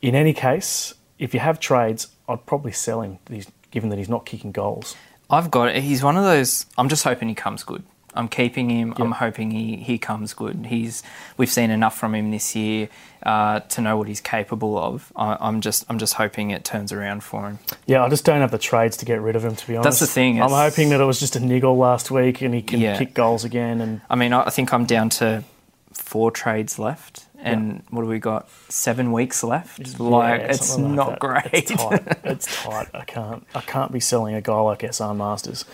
In 0.00 0.14
any 0.14 0.32
case, 0.32 0.94
if 1.18 1.34
you 1.34 1.40
have 1.40 1.58
trades, 1.58 2.06
I'd 2.28 2.46
probably 2.46 2.70
sell 2.70 3.00
him, 3.02 3.18
given 3.70 3.90
that 3.90 3.98
he's 3.98 4.08
not 4.08 4.26
kicking 4.26 4.52
goals. 4.52 4.96
I've 5.28 5.50
got 5.50 5.68
it. 5.68 5.82
He's 5.82 6.02
one 6.02 6.16
of 6.16 6.24
those. 6.24 6.66
I'm 6.76 6.88
just 6.88 7.04
hoping 7.04 7.28
he 7.28 7.34
comes 7.34 7.62
good. 7.62 7.84
I'm 8.14 8.28
keeping 8.28 8.70
him. 8.70 8.88
Yep. 8.88 8.98
I'm 8.98 9.12
hoping 9.12 9.50
he, 9.52 9.76
he 9.76 9.98
comes 9.98 10.34
good. 10.34 10.66
He's 10.66 11.02
we've 11.36 11.50
seen 11.50 11.70
enough 11.70 11.96
from 11.96 12.14
him 12.14 12.30
this 12.30 12.56
year 12.56 12.88
uh, 13.22 13.60
to 13.60 13.80
know 13.80 13.96
what 13.96 14.08
he's 14.08 14.20
capable 14.20 14.76
of. 14.78 15.12
I, 15.14 15.48
am 15.48 15.60
just 15.60 15.84
I'm 15.88 15.98
just 15.98 16.14
hoping 16.14 16.50
it 16.50 16.64
turns 16.64 16.92
around 16.92 17.22
for 17.22 17.48
him. 17.48 17.58
Yeah, 17.86 18.04
I 18.04 18.08
just 18.08 18.24
don't 18.24 18.40
have 18.40 18.50
the 18.50 18.58
trades 18.58 18.96
to 18.98 19.04
get 19.04 19.20
rid 19.20 19.36
of 19.36 19.44
him. 19.44 19.54
To 19.54 19.66
be 19.66 19.76
honest, 19.76 19.84
that's 19.84 20.00
the 20.00 20.12
thing. 20.12 20.42
I'm 20.42 20.50
hoping 20.50 20.90
that 20.90 21.00
it 21.00 21.04
was 21.04 21.20
just 21.20 21.36
a 21.36 21.40
niggle 21.40 21.76
last 21.76 22.10
week 22.10 22.42
and 22.42 22.54
he 22.54 22.62
can 22.62 22.80
yeah. 22.80 22.98
kick 22.98 23.14
goals 23.14 23.44
again. 23.44 23.80
And 23.80 24.00
I 24.10 24.16
mean, 24.16 24.32
I 24.32 24.50
think 24.50 24.72
I'm 24.72 24.86
down 24.86 25.08
to 25.10 25.44
four 25.92 26.30
trades 26.30 26.78
left. 26.78 27.26
And 27.42 27.72
yeah. 27.72 27.80
what 27.90 28.02
have 28.02 28.10
we 28.10 28.18
got? 28.18 28.48
Seven 28.68 29.12
weeks 29.12 29.42
left. 29.42 29.98
Like 29.98 30.40
yeah, 30.40 30.46
it's 30.48 30.76
like 30.76 30.92
not 30.92 31.10
that. 31.10 31.18
great. 31.20 31.50
It's 31.52 31.70
tight. 31.70 32.18
it's 32.24 32.62
tight. 32.62 32.88
I 32.94 33.04
can't. 33.04 33.46
I 33.54 33.60
can't 33.60 33.92
be 33.92 34.00
selling 34.00 34.34
a 34.34 34.40
guy 34.40 34.60
like 34.60 34.80
Esan 34.80 35.16
Marsters. 35.16 35.64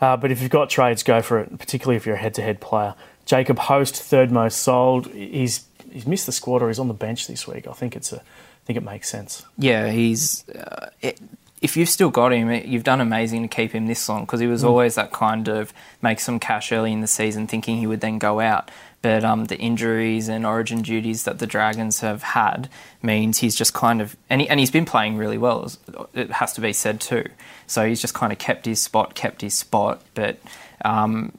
Uh, 0.00 0.16
but 0.16 0.30
if 0.30 0.40
you've 0.42 0.50
got 0.50 0.70
trades, 0.70 1.02
go 1.02 1.22
for 1.22 1.38
it. 1.40 1.58
Particularly 1.58 1.96
if 1.96 2.06
you're 2.06 2.16
a 2.16 2.18
head-to-head 2.18 2.60
player. 2.60 2.94
Jacob 3.24 3.58
Host, 3.58 3.96
third 3.96 4.32
most 4.32 4.58
sold. 4.58 5.06
He's 5.08 5.66
he's 5.90 6.06
missed 6.06 6.26
the 6.26 6.32
squad 6.32 6.62
or 6.62 6.68
he's 6.68 6.78
on 6.78 6.88
the 6.88 6.94
bench 6.94 7.26
this 7.26 7.46
week. 7.46 7.66
I 7.66 7.72
think 7.72 7.96
it's 7.96 8.12
a. 8.12 8.16
I 8.16 8.64
think 8.64 8.76
it 8.76 8.84
makes 8.84 9.08
sense. 9.08 9.44
Yeah, 9.58 9.90
he's. 9.90 10.48
Uh, 10.48 10.90
it, 11.00 11.18
if 11.62 11.76
you've 11.76 11.88
still 11.88 12.10
got 12.10 12.32
him, 12.32 12.50
you've 12.50 12.82
done 12.82 13.00
amazing 13.00 13.42
to 13.42 13.48
keep 13.48 13.72
him 13.72 13.86
this 13.86 14.08
long 14.08 14.22
because 14.22 14.40
he 14.40 14.48
was 14.48 14.64
mm. 14.64 14.68
always 14.68 14.96
that 14.96 15.12
kind 15.12 15.48
of 15.48 15.72
make 16.02 16.18
some 16.18 16.40
cash 16.40 16.72
early 16.72 16.92
in 16.92 17.00
the 17.00 17.06
season, 17.06 17.46
thinking 17.46 17.78
he 17.78 17.86
would 17.86 18.00
then 18.00 18.18
go 18.18 18.40
out. 18.40 18.70
But 19.02 19.24
um, 19.24 19.46
the 19.46 19.58
injuries 19.58 20.28
and 20.28 20.46
origin 20.46 20.82
duties 20.82 21.24
that 21.24 21.40
the 21.40 21.46
Dragons 21.46 22.00
have 22.00 22.22
had 22.22 22.68
means 23.02 23.38
he's 23.38 23.56
just 23.56 23.74
kind 23.74 24.00
of 24.00 24.16
and, 24.30 24.40
he, 24.40 24.48
and 24.48 24.60
he's 24.60 24.70
been 24.70 24.84
playing 24.84 25.16
really 25.16 25.38
well. 25.38 25.70
It 26.14 26.30
has 26.30 26.52
to 26.54 26.60
be 26.60 26.72
said 26.72 27.00
too. 27.00 27.24
So 27.66 27.86
he's 27.86 28.00
just 28.00 28.14
kind 28.14 28.32
of 28.32 28.38
kept 28.38 28.64
his 28.64 28.80
spot, 28.80 29.16
kept 29.16 29.40
his 29.40 29.54
spot. 29.54 30.02
But 30.14 30.38
um, 30.84 31.36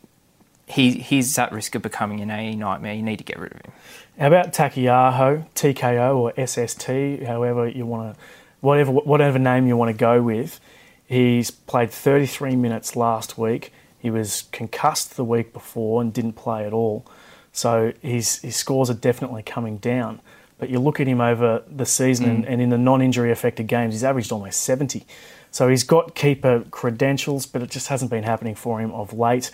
he 0.68 0.92
he's 0.92 1.38
at 1.38 1.52
risk 1.52 1.76
of 1.76 1.82
becoming 1.82 2.20
an 2.20 2.30
AE 2.30 2.56
nightmare. 2.56 2.94
You 2.94 3.04
need 3.04 3.18
to 3.18 3.24
get 3.24 3.40
rid 3.40 3.54
of 3.54 3.62
him. 3.62 3.72
How 4.20 4.28
about 4.28 4.54
Taukei'aho, 4.54 5.48
TKO 5.56 6.16
or 6.16 6.48
SST, 6.48 7.26
however 7.26 7.68
you 7.68 7.86
want 7.86 8.16
to, 8.16 8.22
whatever 8.60 8.92
whatever 8.92 9.40
name 9.40 9.68
you 9.68 9.78
want 9.78 9.90
to 9.90 9.98
go 9.98 10.22
with. 10.22 10.60
He's 11.06 11.52
played 11.52 11.92
33 11.92 12.56
minutes 12.56 12.96
last 12.96 13.38
week. 13.38 13.72
He 14.00 14.10
was 14.10 14.44
concussed 14.52 15.16
the 15.16 15.24
week 15.24 15.54
before 15.54 16.02
and 16.02 16.14
didn't 16.14 16.34
play 16.34 16.66
at 16.66 16.74
all. 16.74 17.06
So 17.54 17.94
his, 18.02 18.40
his 18.40 18.56
scores 18.58 18.90
are 18.90 18.96
definitely 18.96 19.44
coming 19.44 19.78
down. 19.78 20.20
But 20.58 20.70
you 20.70 20.80
look 20.80 21.00
at 21.00 21.08
him 21.08 21.22
over 21.22 21.64
the 21.70 21.86
season, 21.86 22.26
mm. 22.26 22.30
and, 22.30 22.46
and, 22.46 22.62
in 22.62 22.70
the 22.70 22.78
non 22.78 23.02
injury 23.02 23.32
affected 23.32 23.68
games, 23.68 23.94
he's 23.94 24.04
averaged 24.04 24.32
almost 24.32 24.62
70. 24.62 25.06
So 25.52 25.68
he's 25.68 25.84
got 25.84 26.16
keeper 26.16 26.66
credentials, 26.72 27.46
but 27.46 27.62
it 27.62 27.70
just 27.70 27.88
hasn't 27.88 28.10
been 28.10 28.24
happening 28.24 28.56
for 28.56 28.80
him 28.80 28.92
of 28.92 29.14
late. 29.14 29.52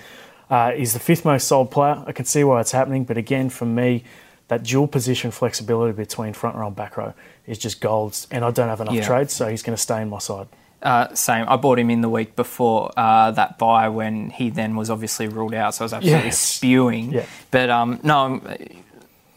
Uh, 0.49 0.71
he's 0.71 0.93
the 0.93 0.99
fifth 0.99 1.25
most 1.25 1.47
sold 1.47 1.71
player. 1.71 2.03
I 2.07 2.11
can 2.11 2.25
see 2.25 2.43
why 2.43 2.61
it's 2.61 2.71
happening, 2.71 3.03
but 3.03 3.17
again, 3.17 3.49
for 3.49 3.65
me, 3.65 4.03
that 4.47 4.63
dual 4.63 4.87
position 4.87 5.29
flexibility 5.29 5.93
between 5.93 6.33
front 6.33 6.55
row 6.55 6.67
and 6.67 6.75
back 6.75 6.97
row 6.97 7.13
is 7.45 7.57
just 7.57 7.81
golds, 7.81 8.27
and 8.31 8.43
I 8.43 8.51
don't 8.51 8.69
have 8.69 8.81
enough 8.81 8.95
yeah. 8.95 9.05
trades, 9.05 9.33
so 9.33 9.47
he's 9.47 9.61
going 9.61 9.75
to 9.75 9.81
stay 9.81 10.01
in 10.01 10.09
my 10.09 10.19
side. 10.19 10.47
Uh, 10.81 11.13
same. 11.13 11.45
I 11.49 11.57
bought 11.57 11.77
him 11.77 11.89
in 11.89 12.01
the 12.01 12.09
week 12.09 12.35
before 12.35 12.91
uh, 12.95 13.31
that 13.31 13.57
buy 13.57 13.89
when 13.89 14.29
he 14.29 14.49
then 14.49 14.75
was 14.75 14.89
obviously 14.89 15.27
ruled 15.27 15.53
out, 15.53 15.75
so 15.75 15.83
I 15.83 15.85
was 15.85 15.93
absolutely 15.93 16.27
yes. 16.27 16.39
spewing. 16.39 17.11
Yeah. 17.11 17.25
But 17.51 17.69
um, 17.69 17.99
no, 18.01 18.41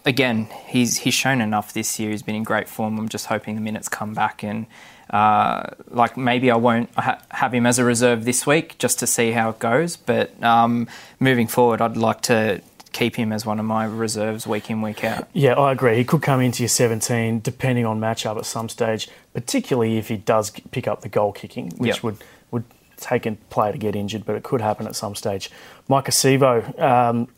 again, 0.04 0.48
he's 0.66 0.98
he's 0.98 1.14
shown 1.14 1.40
enough 1.40 1.72
this 1.72 1.98
year. 1.98 2.10
He's 2.10 2.22
been 2.22 2.36
in 2.36 2.44
great 2.44 2.68
form. 2.68 2.98
I'm 2.98 3.08
just 3.08 3.26
hoping 3.26 3.56
the 3.56 3.60
minutes 3.60 3.88
come 3.88 4.14
back 4.14 4.42
and. 4.44 4.66
Uh, 5.10 5.68
like 5.90 6.16
maybe 6.16 6.50
I 6.50 6.56
won't 6.56 6.88
ha- 6.94 7.20
have 7.32 7.52
him 7.52 7.66
as 7.66 7.78
a 7.78 7.84
reserve 7.84 8.24
this 8.24 8.46
week 8.46 8.78
just 8.78 8.98
to 9.00 9.06
see 9.06 9.32
how 9.32 9.50
it 9.50 9.58
goes. 9.58 9.94
But 9.94 10.42
um, 10.42 10.88
moving 11.20 11.48
forward, 11.48 11.82
I'd 11.82 11.98
like 11.98 12.22
to 12.22 12.62
keep 12.92 13.16
him 13.16 13.32
as 13.32 13.44
one 13.44 13.58
of 13.58 13.64
my 13.64 13.84
reserves 13.84 14.46
week 14.46 14.70
in, 14.70 14.82
week 14.82 15.04
out. 15.04 15.28
Yeah, 15.32 15.54
I 15.54 15.72
agree. 15.72 15.96
He 15.96 16.04
could 16.04 16.22
come 16.22 16.40
into 16.40 16.62
your 16.62 16.68
17 16.68 17.40
depending 17.40 17.86
on 17.86 18.00
matchup 18.00 18.36
at 18.36 18.46
some 18.46 18.68
stage, 18.68 19.08
particularly 19.32 19.98
if 19.98 20.08
he 20.08 20.16
does 20.16 20.50
pick 20.50 20.86
up 20.86 21.00
the 21.00 21.08
goal 21.08 21.32
kicking, 21.32 21.70
which 21.76 21.96
yep. 21.96 22.02
would, 22.02 22.16
would 22.50 22.64
take 22.96 23.26
a 23.26 23.32
player 23.50 23.72
to 23.72 23.78
get 23.78 23.96
injured, 23.96 24.24
but 24.24 24.36
it 24.36 24.42
could 24.42 24.60
happen 24.60 24.86
at 24.86 24.94
some 24.94 25.14
stage. 25.14 25.50
Maika 25.88 26.08
Sivo, 26.08 26.80
um, 26.80 27.28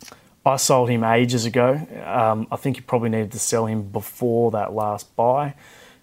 I 0.47 0.57
sold 0.57 0.91
him 0.91 1.05
ages 1.05 1.47
ago. 1.47 1.81
Um, 2.05 2.47
I 2.51 2.57
think 2.57 2.77
you 2.77 2.83
probably 2.83 3.09
needed 3.09 3.33
to 3.33 3.39
sell 3.39 3.67
him 3.67 3.83
before 3.83 4.51
that 4.51 4.75
last 4.75 5.15
buy. 5.17 5.55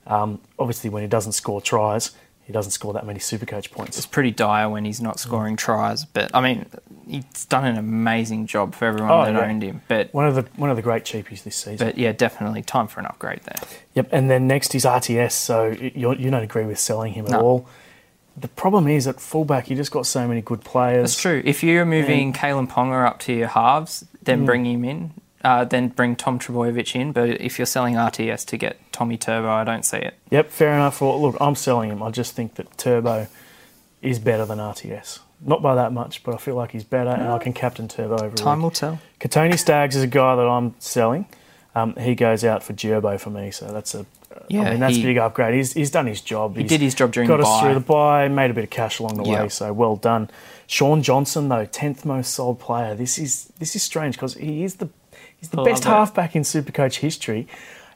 Um, 0.07 0.41
obviously, 0.57 0.89
when 0.89 1.03
he 1.03 1.07
doesn't 1.07 1.33
score 1.33 1.61
tries, 1.61 2.11
he 2.43 2.53
doesn't 2.53 2.71
score 2.71 2.93
that 2.93 3.05
many 3.05 3.19
Supercoach 3.19 3.71
points. 3.71 3.97
It's 3.97 4.07
pretty 4.07 4.31
dire 4.31 4.69
when 4.69 4.85
he's 4.85 5.01
not 5.01 5.19
scoring 5.19 5.55
tries, 5.55 6.05
but 6.05 6.31
I 6.33 6.41
mean, 6.41 6.65
he's 7.07 7.45
done 7.45 7.65
an 7.65 7.77
amazing 7.77 8.47
job 8.47 8.75
for 8.75 8.85
everyone 8.85 9.11
oh, 9.11 9.25
that 9.25 9.33
yeah. 9.33 9.41
owned 9.41 9.63
him. 9.63 9.81
But 9.87 10.13
one 10.13 10.27
of 10.27 10.35
the 10.35 10.43
one 10.55 10.69
of 10.69 10.75
the 10.75 10.81
great 10.81 11.03
cheapies 11.03 11.43
this 11.43 11.55
season. 11.55 11.87
But 11.87 11.97
yeah, 11.97 12.11
definitely 12.11 12.63
time 12.63 12.87
for 12.87 12.99
an 12.99 13.05
upgrade 13.05 13.41
there. 13.43 13.61
Yep, 13.93 14.09
and 14.11 14.29
then 14.29 14.47
next 14.47 14.73
is 14.75 14.85
RTS. 14.85 15.31
So 15.31 15.67
you 15.67 16.13
you 16.13 16.31
don't 16.31 16.43
agree 16.43 16.65
with 16.65 16.79
selling 16.79 17.13
him 17.13 17.25
at 17.25 17.31
no. 17.31 17.41
all. 17.41 17.69
The 18.35 18.47
problem 18.47 18.87
is 18.87 19.07
at 19.07 19.19
fullback, 19.19 19.69
you 19.69 19.75
just 19.75 19.91
got 19.91 20.05
so 20.05 20.27
many 20.27 20.41
good 20.41 20.63
players. 20.63 21.11
That's 21.11 21.21
true. 21.21 21.41
If 21.45 21.63
you're 21.63 21.85
moving 21.85 22.27
and, 22.27 22.35
Kalyn 22.35 22.67
Ponga 22.67 23.05
up 23.05 23.19
to 23.19 23.33
your 23.33 23.49
halves, 23.49 24.05
then 24.21 24.43
mm. 24.43 24.45
bring 24.45 24.65
him 24.65 24.85
in, 24.85 25.11
uh, 25.43 25.65
then 25.65 25.89
bring 25.89 26.15
Tom 26.15 26.39
Trbojevic 26.39 26.95
in. 26.95 27.11
But 27.11 27.41
if 27.41 27.59
you're 27.59 27.65
selling 27.65 27.95
RTS 27.95 28.45
to 28.47 28.57
get 28.57 28.79
Tommy 28.91 29.17
Turbo, 29.17 29.49
I 29.49 29.63
don't 29.63 29.85
see 29.85 29.97
it. 29.97 30.17
Yep, 30.29 30.49
fair 30.49 30.73
enough. 30.73 31.01
Well, 31.01 31.21
look, 31.21 31.37
I'm 31.39 31.55
selling 31.55 31.89
him. 31.89 32.03
I 32.03 32.11
just 32.11 32.35
think 32.35 32.55
that 32.55 32.77
Turbo 32.77 33.27
is 34.01 34.19
better 34.19 34.45
than 34.45 34.59
RTS. 34.59 35.19
Not 35.43 35.61
by 35.61 35.75
that 35.75 35.91
much, 35.91 36.23
but 36.23 36.35
I 36.35 36.37
feel 36.37 36.55
like 36.55 36.71
he's 36.71 36.83
better, 36.83 37.09
and 37.09 37.23
I 37.23 37.39
can 37.39 37.53
captain 37.53 37.87
Turbo 37.87 38.23
over. 38.23 38.35
Time 38.35 38.61
will 38.61 38.69
tell. 38.69 38.99
Kotoni 39.19 39.57
Staggs 39.57 39.95
is 39.95 40.03
a 40.03 40.07
guy 40.07 40.35
that 40.35 40.47
I'm 40.47 40.75
selling. 40.79 41.25
Um, 41.73 41.95
he 41.95 42.15
goes 42.15 42.43
out 42.43 42.63
for 42.63 42.73
Gerbo 42.73 43.19
for 43.19 43.29
me, 43.29 43.49
so 43.49 43.71
that's 43.71 43.95
a 43.95 44.05
yeah, 44.47 44.61
I 44.61 44.71
mean 44.71 44.79
that's 44.79 44.95
he, 44.95 45.01
a 45.01 45.05
big 45.05 45.17
upgrade. 45.17 45.55
He's, 45.55 45.73
he's 45.73 45.91
done 45.91 46.07
his 46.07 46.21
job. 46.21 46.55
He 46.55 46.63
he's 46.63 46.69
did 46.69 46.81
his 46.81 46.95
job 46.95 47.11
during 47.11 47.27
got 47.27 47.37
the 47.37 47.43
us 47.43 47.61
through 47.61 47.73
the 47.73 47.79
buy, 47.79 48.27
made 48.27 48.51
a 48.51 48.53
bit 48.53 48.63
of 48.63 48.69
cash 48.69 48.99
along 48.99 49.15
the 49.15 49.23
yep. 49.23 49.43
way, 49.43 49.49
so 49.49 49.71
well 49.73 49.95
done. 49.95 50.29
Shaun 50.67 51.03
Johnson 51.03 51.49
though, 51.49 51.65
tenth 51.65 52.05
most 52.05 52.33
sold 52.33 52.59
player. 52.59 52.95
This 52.95 53.17
is 53.17 53.45
this 53.59 53.75
is 53.75 53.83
strange 53.83 54.15
because 54.15 54.35
he 54.35 54.63
is 54.63 54.75
the 54.75 54.89
he's 55.37 55.49
the 55.49 55.63
best 55.63 55.83
halfback 55.83 56.35
in 56.35 56.43
Supercoach 56.43 56.97
history, 56.97 57.47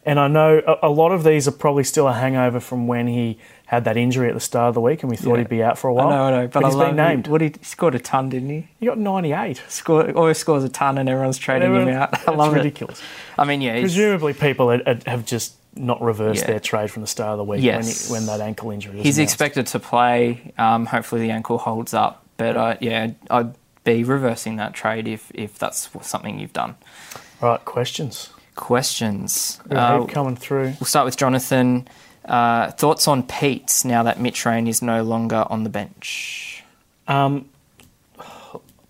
and 0.05 0.19
I 0.19 0.27
know 0.27 0.61
a, 0.65 0.87
a, 0.87 0.89
lot 0.89 1.11
of 1.11 1.23
these 1.23 1.47
are 1.47 1.51
probably 1.51 1.83
still 1.83 2.07
a 2.07 2.13
hangover 2.13 2.59
from 2.59 2.87
when 2.87 3.07
he 3.07 3.39
had 3.65 3.85
that 3.85 3.97
injury 3.97 4.27
at 4.27 4.35
the 4.35 4.39
start 4.39 4.69
of 4.69 4.75
the 4.75 4.81
week, 4.81 5.01
and 5.01 5.09
we 5.09 5.17
thought 5.17 5.33
yeah. 5.33 5.39
he'd 5.39 5.49
be 5.49 5.63
out 5.63 5.79
for 5.79 5.87
a 5.87 5.93
while. 5.93 6.07
I 6.07 6.15
know, 6.15 6.23
I 6.23 6.31
know, 6.31 6.47
but, 6.47 6.61
but 6.61 6.65
he's 6.69 6.75
been 6.75 6.95
named. 6.95 7.27
What 7.27 7.41
he, 7.41 7.47
he 7.47 7.63
scored 7.63 7.95
a 7.95 7.99
ton, 7.99 8.29
didn't 8.29 8.49
he? 8.49 8.67
He 8.79 8.85
got 8.85 8.99
ninety 8.99 9.33
eight. 9.33 9.61
Scored 9.67 10.15
always 10.15 10.37
scores 10.37 10.63
a 10.63 10.69
ton, 10.69 10.97
and 10.97 11.09
everyone's 11.09 11.37
trading 11.37 11.67
Everyone, 11.67 11.87
him 11.87 11.95
out. 11.95 12.27
I 12.27 12.31
love 12.31 12.53
ridiculous. 12.53 12.99
It. 12.99 13.05
I 13.39 13.45
mean, 13.45 13.61
yeah, 13.61 13.79
presumably 13.79 14.33
people 14.33 14.69
have 14.69 15.25
just 15.25 15.55
not 15.75 16.01
reversed 16.01 16.41
yeah. 16.41 16.51
their 16.51 16.59
trade 16.59 16.89
from 16.91 17.01
the 17.01 17.07
start 17.07 17.31
of 17.31 17.37
the 17.37 17.43
week 17.43 17.61
yes. 17.61 18.09
when, 18.09 18.21
he, 18.21 18.25
when 18.27 18.37
that 18.37 18.45
ankle 18.45 18.71
injury. 18.71 19.01
He's 19.01 19.17
announced. 19.17 19.33
expected 19.33 19.67
to 19.67 19.79
play. 19.79 20.53
Um, 20.57 20.85
hopefully, 20.85 21.21
the 21.21 21.31
ankle 21.31 21.57
holds 21.57 21.93
up. 21.93 22.25
But 22.37 22.57
uh, 22.57 22.77
yeah, 22.79 23.11
I'd 23.29 23.55
be 23.83 24.03
reversing 24.03 24.57
that 24.57 24.73
trade 24.73 25.07
if 25.07 25.31
if 25.33 25.57
that's 25.57 25.89
something 26.01 26.39
you've 26.39 26.53
done. 26.53 26.75
All 27.41 27.49
right, 27.49 27.65
questions. 27.65 28.29
Questions. 28.55 29.59
Uh, 29.69 30.05
coming 30.05 30.35
through. 30.35 30.73
We'll 30.79 30.87
start 30.87 31.05
with 31.05 31.17
Jonathan. 31.17 31.87
Uh, 32.23 32.71
thoughts 32.71 33.07
on 33.07 33.23
Pete 33.23 33.83
now 33.85 34.03
that 34.03 34.19
Mitch 34.19 34.45
Rein 34.45 34.67
is 34.67 34.81
no 34.81 35.03
longer 35.03 35.45
on 35.49 35.63
the 35.63 35.69
bench? 35.69 36.63
Um, 37.07 37.49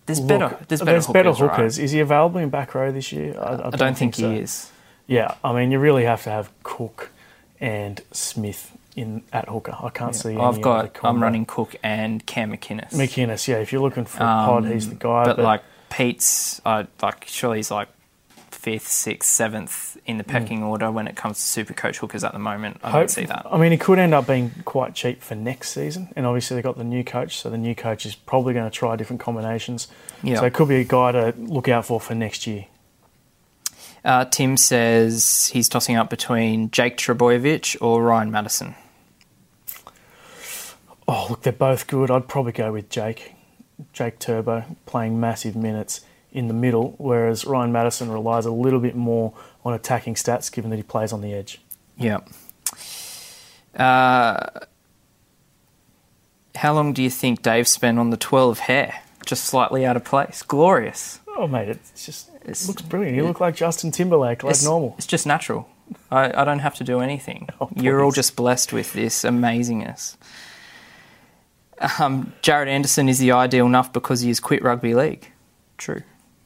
there's 0.06 0.20
look, 0.20 0.28
better. 0.28 0.66
There's 0.68 0.82
better 0.82 0.92
there's 0.92 1.06
hookers. 1.08 1.14
Better 1.14 1.34
hookers. 1.34 1.78
Right? 1.78 1.84
Is 1.84 1.92
he 1.92 2.00
available 2.00 2.40
in 2.40 2.50
back 2.50 2.76
row 2.76 2.92
this 2.92 3.12
year? 3.12 3.36
I, 3.38 3.54
I, 3.54 3.58
don't, 3.58 3.66
I 3.66 3.70
don't, 3.72 3.80
think, 3.98 3.98
think 3.98 4.16
so. 4.16 4.32
he 4.32 4.38
is. 4.38 4.72
Yeah, 5.08 5.36
I 5.44 5.54
mean, 5.54 5.72
you 5.72 5.80
really 5.80 6.06
have 6.06 6.24
to 6.24 6.30
have 6.30 6.52
Cook 6.64 7.10
and 7.60 8.02
Smith 8.12 8.76
in 8.96 9.24
at 9.34 9.50
hooker. 9.50 9.76
I 9.82 9.90
can't 9.90 10.14
yeah. 10.14 10.22
see. 10.22 10.38
I've 10.38 10.62
got. 10.62 10.98
I'm 11.04 11.22
running 11.22 11.46
Cook 11.46 11.76
and 11.84 12.26
Cam 12.26 12.52
McInnes. 12.52 12.92
McInnes, 12.92 13.48
yeah. 13.48 13.58
If 13.58 13.72
you're 13.72 13.82
looking 13.82 14.06
for 14.06 14.24
um, 14.24 14.46
pod, 14.46 14.66
he's 14.66 14.90
the 14.90 14.96
guy. 14.96 15.26
But, 15.26 15.38
but 15.38 15.44
like 15.44 15.64
Pete's, 15.90 16.62
uh, 16.66 16.86
like 17.02 17.26
surely 17.28 17.58
he's 17.58 17.72
like 17.72 17.90
fifth, 18.66 18.88
sixth, 18.88 19.30
seventh 19.30 19.96
in 20.08 20.18
the 20.18 20.24
hmm. 20.24 20.32
pecking 20.32 20.62
mm. 20.62 20.66
order 20.66 20.90
when 20.90 21.08
it 21.08 21.16
comes 21.16 21.38
to 21.38 21.44
super 21.44 21.76
coach 21.76 22.00
hookers 22.00 22.24
at 22.24 22.34
the 22.34 22.40
moment. 22.40 22.80
I 22.84 22.90
Hope, 22.90 23.02
don't 23.02 23.12
see 23.12 23.26
that. 23.26 23.46
I 23.46 23.60
mean, 23.60 23.72
he 23.72 23.78
could 23.78 24.00
end 24.00 24.16
up 24.16 24.26
being 24.26 24.50
quite 24.66 24.96
cheap 24.96 25.22
for 25.22 25.36
next 25.36 25.70
season, 25.70 26.12
and 26.16 26.26
obviously 26.26 26.56
they've 26.56 26.64
got 26.64 26.76
the 26.76 26.84
new 26.84 27.04
coach, 27.04 27.38
so 27.38 27.52
the 27.52 27.60
new 27.60 27.76
coach 27.76 28.08
is 28.08 28.16
probably 28.16 28.56
going 28.56 28.66
to 28.68 28.76
try 28.76 28.96
different 28.96 29.20
combinations. 29.20 29.88
Yep. 30.24 30.40
So 30.40 30.46
it 30.46 30.54
could 30.56 30.68
be 30.68 30.78
a 30.78 30.84
guy 30.84 31.12
to 31.12 31.36
look 31.38 31.70
out 31.70 31.86
for 31.86 32.00
for 32.00 32.16
next 32.16 32.48
year. 32.48 32.66
Uh, 34.04 34.26
Tim 34.26 34.58
says 34.58 35.52
he's 35.54 35.70
tossing 35.70 35.96
up 35.96 36.10
between 36.10 36.72
Jake 36.72 36.98
Trbojevic 36.98 37.80
or 37.82 38.02
Ryan 38.02 38.32
Matterson. 38.32 38.74
Oh, 41.08 41.28
look, 41.30 41.44
they're 41.44 41.54
both 41.54 41.86
good. 41.86 42.10
I'd 42.10 42.28
probably 42.28 42.52
go 42.52 42.72
with 42.72 42.90
Jake. 42.90 43.36
Jake 43.94 44.18
Turbo 44.18 44.64
playing 44.88 45.20
massive 45.20 45.56
minutes 45.56 46.02
in 46.36 46.50
the 46.50 46.54
middle, 46.54 46.96
whereas 46.98 47.46
Ryan 47.46 47.72
Matterson 47.72 48.12
relies 48.12 48.46
a 48.46 48.52
little 48.52 48.82
bit 48.82 48.94
more 48.94 49.34
on 49.64 49.74
attacking 49.74 50.16
stats 50.16 50.52
given 50.52 50.70
that 50.70 50.76
he 50.76 50.84
plays 50.84 51.14
on 51.14 51.22
the 51.22 51.34
edge. 51.34 51.62
Yeah. 51.98 52.20
Uh, 53.74 54.50
how 56.56 56.74
long 56.74 56.92
do 56.92 57.02
you 57.02 57.10
think 57.10 57.42
Dave 57.42 57.70
spent 57.70 57.98
on 57.98 58.10
the 58.10 58.18
12 58.18 58.60
hair? 58.60 59.02
Just 59.26 59.46
slightly 59.46 59.86
out 59.86 59.96
of 59.96 60.04
place. 60.04 60.44
Glorious. 60.44 61.20
Oh, 61.38 61.48
mate, 61.48 61.70
it's 61.70 62.06
just 62.06 62.30
it 62.44 62.62
looks 62.68 62.82
brilliant. 62.82 63.16
You 63.16 63.24
look 63.24 63.40
like 63.40 63.56
Justin 63.56 63.92
Timberlake, 63.92 64.44
like 64.44 64.52
it's, 64.52 64.64
normal. 64.64 64.94
It's 64.98 65.08
just 65.08 65.26
natural. 65.26 65.70
I, 66.12 66.42
I 66.42 66.44
don't 66.44 66.60
have 66.60 66.76
to 66.76 66.84
do 66.84 67.00
anything. 67.00 67.48
Oh, 67.62 67.70
You're 67.76 68.04
all 68.04 68.12
just 68.12 68.36
blessed 68.36 68.74
with 68.74 68.92
this 68.92 69.24
amazingness. 69.24 70.18
Um, 72.00 72.34
Jared 72.42 72.68
Anderson 72.68 73.08
is 73.08 73.20
the 73.20 73.32
ideal 73.32 73.66
enough 73.66 73.94
because 73.94 74.20
he 74.20 74.28
has 74.28 74.42
quit 74.42 74.62
rugby 74.62 74.94
league. 74.94 75.32
True. 75.78 76.04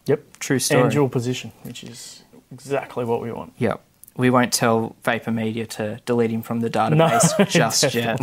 Yep. 0.10 0.40
True 0.40 0.58
story. 0.58 0.82
And 0.82 0.92
dual 0.92 1.08
position, 1.08 1.52
which 1.62 1.84
is 1.84 2.24
exactly 2.52 3.06
what 3.06 3.22
we 3.22 3.32
want. 3.32 3.54
Yep. 3.60 3.80
We 4.18 4.32
won't 4.32 4.52
tell 4.52 4.96
Vapor 5.04 5.32
Media 5.32 5.68
to 5.68 6.02
delete 6.06 6.32
him 6.32 6.42
from 6.42 6.62
the 6.62 6.70
database 6.70 7.48
just 7.48 7.94
yet. 7.94 8.20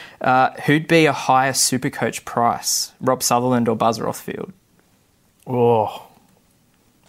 uh, 0.20 0.50
who'd 0.66 0.86
be 0.86 1.06
a 1.06 1.14
higher 1.14 1.52
supercoach 1.52 2.26
price, 2.26 2.92
Rob 3.00 3.22
Sutherland 3.22 3.68
or 3.68 3.74
Buzz 3.74 3.98
Rothfield? 3.98 4.52
Oh, 5.46 6.08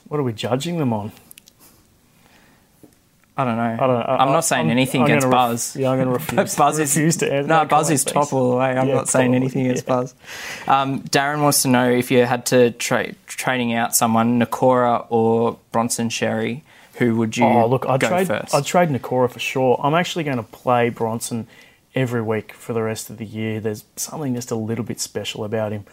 what 0.07 0.19
are 0.19 0.23
we 0.23 0.31
judging 0.31 0.77
them 0.77 0.93
on? 0.93 1.11
I 3.35 3.45
don't 3.45 3.55
know. 3.57 3.63
I 3.63 3.77
don't 3.77 3.87
know. 3.99 4.05
I'm 4.19 4.31
not 4.31 4.41
saying 4.45 4.69
anything 4.69 5.01
I'm 5.01 5.05
against 5.07 5.25
ref- 5.25 5.31
Buzz. 5.31 5.75
yeah, 5.75 5.89
I'm 5.89 5.97
going 5.97 6.07
to 6.09 6.13
refuse. 6.13 6.55
Buzz 6.55 6.77
is 6.79 6.95
refuse 6.95 7.17
to 7.17 7.33
answer. 7.33 7.47
no. 7.47 7.65
Buzz 7.65 7.89
is 7.89 8.03
top 8.03 8.31
all 8.31 8.51
the 8.51 8.57
way. 8.57 8.65
I'm 8.77 8.87
Yeah, 8.87 8.93
not 8.95 9.09
saying 9.09 9.33
anything 9.33 9.65
against 9.65 9.85
yeah. 9.87 9.95
Buzz. 9.95 10.15
Um, 10.67 11.01
Darren 11.03 11.41
wants 11.41 11.63
to 11.63 11.67
know 11.69 11.89
if 11.89 12.11
you 12.11 12.25
had 12.25 12.45
to 12.47 12.71
tra- 12.71 13.13
trading 13.25 13.73
out 13.73 13.95
someone, 13.95 14.39
Nikora 14.39 15.07
or 15.09 15.57
Bronson 15.71 16.09
Xerri, 16.09 16.61
who 16.99 17.15
would 17.17 17.35
you 17.35 17.45
Oh, 17.45 17.65
look, 17.67 17.87
I'd 17.87 17.99
go 18.01 18.09
trade. 18.09 18.27
first? 18.27 18.53
I'd 18.53 18.65
trade 18.65 18.89
Nikora 18.89 19.31
for 19.31 19.39
sure. 19.39 19.79
I'm 19.83 19.95
actually 19.95 20.23
going 20.25 20.37
to 20.37 20.43
play 20.43 20.89
Bronson 20.89 21.47
every 21.95 22.21
week 22.21 22.53
for 22.53 22.73
the 22.73 22.83
rest 22.83 23.09
of 23.09 23.17
the 23.17 23.25
year. 23.25 23.59
There's 23.59 23.83
something 23.95 24.35
just 24.35 24.51
a 24.51 24.55
little 24.55 24.85
bit 24.85 24.99
special 24.99 25.43
about 25.43 25.71
him, 25.71 25.85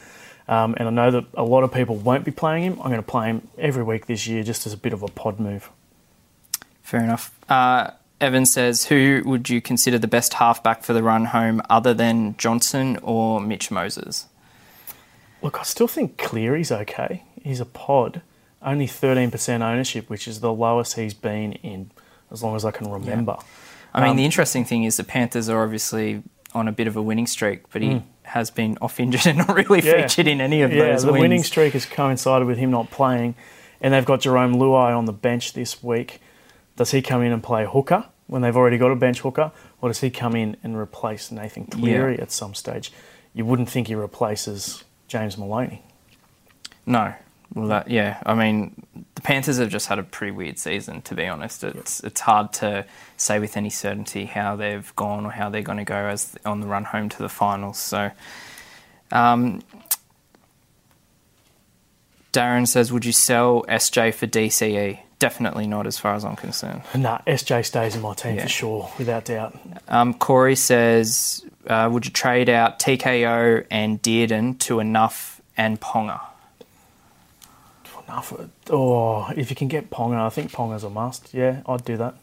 um, 0.46 0.74
and 0.76 0.86
I 0.88 0.90
know 0.90 1.10
that 1.10 1.24
a 1.34 1.44
lot 1.44 1.64
of 1.64 1.72
people 1.72 1.96
won't 1.96 2.26
be 2.26 2.32
playing 2.32 2.64
him. 2.64 2.72
I'm 2.82 2.90
going 2.90 2.96
to 2.96 3.02
play 3.02 3.28
him 3.28 3.48
every 3.56 3.82
week 3.82 4.04
this 4.06 4.26
year, 4.26 4.42
just 4.42 4.66
as 4.66 4.74
a 4.74 4.76
bit 4.76 4.92
of 4.92 5.02
a 5.02 5.08
pod 5.08 5.40
move. 5.40 5.70
Fair 6.90 7.04
enough. 7.04 7.30
Uh, 7.48 7.92
Evan 8.20 8.44
says, 8.44 8.86
who 8.86 9.22
would 9.24 9.48
you 9.48 9.60
consider 9.60 9.96
the 9.96 10.08
best 10.08 10.34
halfback 10.34 10.82
for 10.82 10.92
the 10.92 11.04
run 11.04 11.26
home 11.26 11.62
other 11.70 11.94
than 11.94 12.36
Johnson 12.36 12.98
or 13.00 13.40
Mitch 13.40 13.70
Moses? 13.70 14.26
Look, 15.40 15.60
I 15.60 15.62
still 15.62 15.86
think 15.86 16.18
Cleary's 16.18 16.72
okay. 16.72 17.22
He's 17.44 17.60
a 17.60 17.64
pod, 17.64 18.22
only 18.60 18.88
13% 18.88 19.60
ownership, 19.62 20.10
which 20.10 20.26
is 20.26 20.40
the 20.40 20.52
lowest 20.52 20.94
he's 20.96 21.14
been 21.14 21.52
in 21.52 21.92
as 22.32 22.42
long 22.42 22.56
as 22.56 22.64
I 22.64 22.72
can 22.72 22.90
remember. 22.90 23.36
I 23.94 24.00
mean, 24.00 24.10
Um, 24.10 24.16
the 24.16 24.24
interesting 24.24 24.64
thing 24.64 24.82
is 24.82 24.96
the 24.96 25.04
Panthers 25.04 25.48
are 25.48 25.62
obviously 25.62 26.24
on 26.54 26.66
a 26.66 26.72
bit 26.72 26.88
of 26.88 26.96
a 26.96 27.02
winning 27.02 27.28
streak, 27.28 27.70
but 27.72 27.82
he 27.82 28.02
has 28.24 28.50
been 28.50 28.76
off 28.82 28.98
injured 28.98 29.26
and 29.28 29.38
not 29.38 29.54
really. 29.54 29.80
Yeah. 29.80 30.02
featured 30.08 30.26
in 30.26 30.40
any 30.40 30.62
of 30.62 30.72
Yeah, 30.72 30.86
those 30.90 31.04
the 31.04 31.12
wins. 31.12 31.20
winning 31.22 31.42
streak 31.44 31.72
has 31.74 31.86
coincided 31.86 32.48
with 32.48 32.58
him 32.58 32.72
not 32.72 32.90
playing, 32.90 33.36
and 33.80 33.94
they've 33.94 34.04
got 34.04 34.22
Jarome 34.22 34.56
Luai 34.56 34.96
on 34.98 35.04
the 35.04 35.12
bench 35.12 35.52
this 35.52 35.82
week. 35.84 36.20
Does 36.76 36.90
he 36.92 37.02
come 37.02 37.22
in 37.22 37.32
and 37.32 37.42
play 37.42 37.66
hooker 37.66 38.06
when 38.26 38.42
they've 38.42 38.56
already 38.56 38.78
got 38.78 38.90
a 38.90 38.96
bench 38.96 39.20
hooker, 39.20 39.52
or 39.80 39.88
does 39.90 40.00
he 40.00 40.10
come 40.10 40.34
in 40.36 40.56
and 40.62 40.76
replace 40.76 41.30
Nathan 41.30 41.66
Cleary 41.66 42.16
Yeah. 42.16 42.22
at 42.22 42.32
some 42.32 42.54
stage? 42.54 42.92
You 43.34 43.44
wouldn't 43.44 43.68
think 43.68 43.88
he 43.88 43.94
replaces 43.94 44.84
James 45.08 45.36
Maloney. 45.36 45.82
No. 46.86 47.14
Well, 47.52 47.66
that, 47.66 47.90
yeah. 47.90 48.22
I 48.24 48.34
mean, 48.34 48.84
the 49.16 49.20
Panthers 49.22 49.58
have 49.58 49.70
just 49.70 49.88
had 49.88 49.98
a 49.98 50.04
pretty 50.04 50.30
weird 50.30 50.58
season, 50.58 51.02
to 51.02 51.14
be 51.16 51.26
honest. 51.26 51.64
It's 51.64 51.98
it's 52.04 52.20
hard 52.20 52.52
to 52.54 52.86
say 53.16 53.40
with 53.40 53.56
any 53.56 53.70
certainty 53.70 54.26
how 54.26 54.54
they've 54.54 54.94
gone 54.94 55.26
or 55.26 55.32
how 55.32 55.48
they're 55.50 55.60
going 55.62 55.78
to 55.78 55.84
go 55.84 55.96
as 55.96 56.36
on 56.46 56.60
the 56.60 56.68
run 56.68 56.84
home 56.84 57.08
to 57.08 57.18
the 57.18 57.28
finals. 57.28 57.78
So, 57.78 58.12
um, 59.10 59.62
Darren 62.32 62.68
says, 62.68 62.92
"Would 62.92 63.04
you 63.04 63.12
sell 63.12 63.64
SJ 63.68 64.12
for 64.14 64.26
DCE?" 64.28 65.00
Definitely 65.20 65.66
not, 65.68 65.86
as 65.86 65.98
far 65.98 66.14
as 66.14 66.24
I'm 66.24 66.34
concerned. 66.34 66.82
Nah, 66.96 67.18
SJ 67.26 67.64
stays 67.64 67.94
in 67.94 68.00
my 68.02 68.14
team 68.14 68.34
Yeah. 68.36 68.42
for 68.42 68.48
sure, 68.48 68.90
without 68.98 69.26
doubt. 69.26 69.56
Um, 69.86 70.14
Corey 70.14 70.56
says, 70.56 71.44
uh, 71.68 71.88
"Would 71.92 72.06
you 72.06 72.10
trade 72.10 72.48
out 72.48 72.80
TKO 72.80 73.64
and 73.70 74.02
Dearden 74.02 74.58
to 74.60 74.80
enough 74.80 75.40
and 75.56 75.78
Ponga?" 75.80 76.20
Enough. 78.08 78.32
of- 78.32 78.50
Oh, 78.70 79.30
if 79.36 79.50
you 79.50 79.56
can 79.56 79.68
get 79.68 79.90
Ponga, 79.90 80.16
I 80.18 80.30
think 80.30 80.50
Ponga's 80.52 80.82
a 80.84 80.90
must. 80.90 81.32
Yeah, 81.32 81.60
I'd 81.66 81.84
do 81.84 81.96
that. 81.98 82.14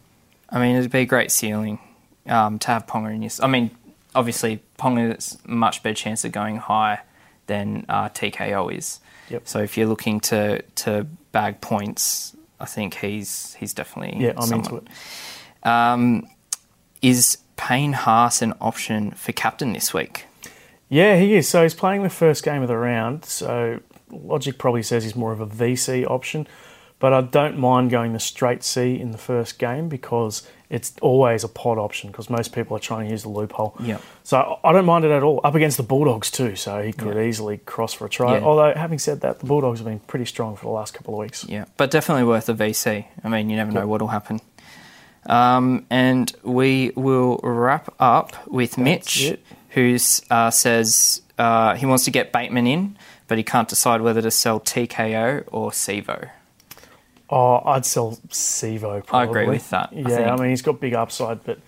I 0.49 0.59
mean, 0.59 0.75
it'd 0.75 0.91
be 0.91 0.99
a 0.99 1.05
great 1.05 1.31
ceiling 1.31 1.79
um, 2.27 2.59
to 2.59 2.67
have 2.67 2.87
Ponga 2.87 3.13
in 3.13 3.21
your. 3.21 3.31
I 3.41 3.47
mean, 3.47 3.71
obviously, 4.15 4.61
Ponga's 4.77 5.37
much 5.45 5.83
better 5.83 5.93
chance 5.93 6.25
of 6.25 6.31
going 6.31 6.57
high 6.57 6.99
than 7.47 7.85
uh, 7.87 8.09
TKO 8.09 8.75
is. 8.75 8.99
Yep. 9.29 9.43
So 9.47 9.59
if 9.59 9.77
you're 9.77 9.87
looking 9.87 10.19
to 10.21 10.61
to 10.61 11.05
bag 11.31 11.61
points, 11.61 12.35
I 12.59 12.65
think 12.65 12.95
he's 12.95 13.55
he's 13.55 13.73
definitely 13.73 14.23
Yeah, 14.23 14.33
I'm 14.37 14.43
someone. 14.43 14.65
into 14.65 14.75
it. 14.77 15.67
Um, 15.67 16.27
is 17.01 17.37
Payne 17.55 17.93
Haas 17.93 18.41
an 18.41 18.53
option 18.61 19.11
for 19.11 19.31
captain 19.31 19.73
this 19.73 19.93
week? 19.93 20.25
Yeah, 20.89 21.17
he 21.17 21.35
is. 21.35 21.47
So 21.47 21.63
he's 21.63 21.73
playing 21.73 22.03
the 22.03 22.09
first 22.09 22.43
game 22.43 22.61
of 22.61 22.67
the 22.67 22.77
round. 22.77 23.25
So 23.25 23.81
logic 24.09 24.57
probably 24.57 24.83
says 24.83 25.03
he's 25.03 25.15
more 25.15 25.31
of 25.33 25.41
a 25.41 25.47
VC 25.47 26.09
option. 26.09 26.47
But 26.99 27.13
I 27.13 27.21
don't 27.21 27.59
mind 27.59 27.91
going 27.91 28.13
the 28.13 28.19
straight 28.19 28.63
C 28.63 28.99
in 28.99 29.11
the 29.11 29.17
first 29.19 29.59
game 29.59 29.87
because 29.89 30.47
it's 30.69 30.93
always 31.01 31.43
a 31.43 31.47
pod 31.47 31.77
option 31.77 32.11
because 32.11 32.29
most 32.29 32.53
people 32.53 32.75
are 32.75 32.79
trying 32.79 33.05
to 33.05 33.11
use 33.11 33.23
the 33.23 33.29
loophole. 33.29 33.75
Yep. 33.79 34.01
So 34.23 34.59
I 34.63 34.73
don't 34.73 34.85
mind 34.85 35.05
it 35.05 35.11
at 35.11 35.23
all. 35.23 35.39
Up 35.43 35.55
against 35.55 35.77
the 35.77 35.83
Bulldogs 35.83 36.29
too, 36.29 36.55
so 36.55 36.81
he 36.81 36.91
could 36.91 37.15
Yeah. 37.15 37.23
easily 37.23 37.57
cross 37.59 37.93
for 37.93 38.05
a 38.05 38.09
try. 38.09 38.37
Yeah. 38.37 38.43
Although 38.43 38.73
having 38.73 38.99
said 38.99 39.21
that, 39.21 39.39
the 39.39 39.45
Bulldogs 39.45 39.79
have 39.79 39.87
been 39.87 39.99
pretty 39.99 40.25
strong 40.25 40.55
for 40.57 40.65
the 40.65 40.71
last 40.71 40.93
couple 40.93 41.13
of 41.13 41.19
weeks. 41.21 41.45
Yeah, 41.47 41.65
but 41.77 41.89
definitely 41.91 42.25
worth 42.25 42.49
a 42.49 42.53
VC. 42.53 43.05
I 43.23 43.29
mean, 43.29 43.49
you 43.49 43.55
never 43.55 43.71
know 43.71 43.81
Yep. 43.81 43.87
what'll 43.89 44.07
happen. 44.09 44.41
Um, 45.25 45.85
and 45.89 46.31
we 46.43 46.91
will 46.95 47.39
wrap 47.43 47.93
up 47.99 48.47
with 48.47 48.77
Mitch, 48.77 49.35
who 49.69 49.97
uh, 50.29 50.49
says 50.51 51.21
uh, 51.37 51.75
he 51.75 51.85
wants 51.85 52.05
to 52.05 52.11
get 52.11 52.31
Bateman 52.31 52.65
in, 52.67 52.97
but 53.27 53.37
he 53.37 53.43
can't 53.43 53.67
decide 53.67 54.01
whether 54.01 54.21
to 54.21 54.31
sell 54.31 54.59
TKO 54.59 55.43
or 55.51 55.71
Sivo. 55.71 56.29
Oh, 57.29 57.61
I'd 57.65 57.85
sell 57.85 58.13
Sivo. 58.29 59.05
Probably. 59.05 59.27
I 59.27 59.41
agree 59.41 59.47
with 59.53 59.69
that, 59.71 59.91
Yeah, 59.91 60.05
I, 60.05 60.09
think. 60.09 60.39
mean 60.39 60.49
he's 60.51 60.61
got 60.61 60.79
big 60.79 60.93
upside, 60.93 61.43
but 61.43 61.59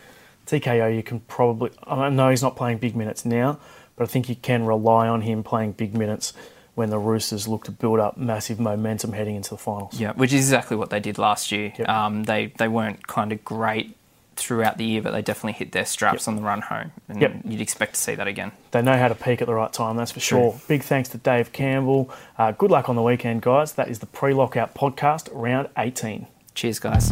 TKO 0.47 0.95
you 0.95 1.03
can 1.03 1.19
probably. 1.21 1.71
I 1.85 2.09
know 2.09 2.29
he's 2.29 2.41
not 2.41 2.55
playing 2.55 2.77
big 2.77 2.95
minutes 2.95 3.25
now, 3.25 3.59
but 3.95 4.05
I 4.05 4.07
think 4.07 4.29
you 4.29 4.35
can 4.35 4.65
rely 4.65 5.07
on 5.07 5.21
him 5.21 5.43
playing 5.43 5.73
big 5.73 5.93
minutes 5.93 6.33
when 6.75 6.89
the 6.89 6.97
Roosters 6.97 7.45
look 7.45 7.65
to 7.65 7.71
build 7.71 7.99
up 7.99 8.15
massive 8.15 8.57
momentum 8.57 9.11
heading 9.11 9.35
into 9.35 9.49
the 9.49 9.57
finals. 9.57 9.99
Yeah, 9.99 10.13
which 10.13 10.31
is 10.31 10.45
exactly 10.45 10.77
what 10.77 10.89
they 10.91 11.01
did 11.01 11.17
last 11.17 11.51
year. 11.51 11.73
Yep. 11.77 11.89
Um, 11.89 12.23
they 12.23 12.53
they 12.57 12.69
weren't 12.69 13.05
kind 13.07 13.33
of 13.33 13.43
great 13.43 13.97
throughout 14.39 14.77
the 14.77 14.85
year, 14.85 15.01
but 15.01 15.11
they 15.11 15.21
definitely 15.21 15.53
hit 15.53 15.71
their 15.71 15.85
straps 15.85 16.27
on 16.27 16.35
the 16.35 16.41
run 16.41 16.61
home, 16.61 16.91
and 17.07 17.21
Yep. 17.21 17.33
you'd 17.45 17.61
expect 17.61 17.93
to 17.95 17.99
see 17.99 18.15
that 18.15 18.27
again. 18.27 18.51
They 18.71 18.81
know 18.81 18.97
how 18.97 19.07
to 19.07 19.15
peak 19.15 19.41
at 19.41 19.47
the 19.47 19.53
right 19.53 19.71
time, 19.71 19.97
that's 19.97 20.11
for 20.11 20.19
True. 20.19 20.39
sure. 20.39 20.61
Big 20.67 20.83
thanks 20.83 21.09
to 21.09 21.17
Dave 21.17 21.51
Campbell. 21.53 22.09
Uh, 22.37 22.51
good 22.51 22.71
luck 22.71 22.89
on 22.89 22.95
the 22.95 23.03
weekend, 23.03 23.41
guys. 23.41 23.73
That 23.73 23.89
is 23.89 23.99
the 23.99 24.05
pre 24.07 24.33
lockout 24.33 24.73
podcast, 24.75 25.29
round 25.31 25.69
18. 25.77 26.27
Cheers, 26.55 26.79
guys. 26.79 27.11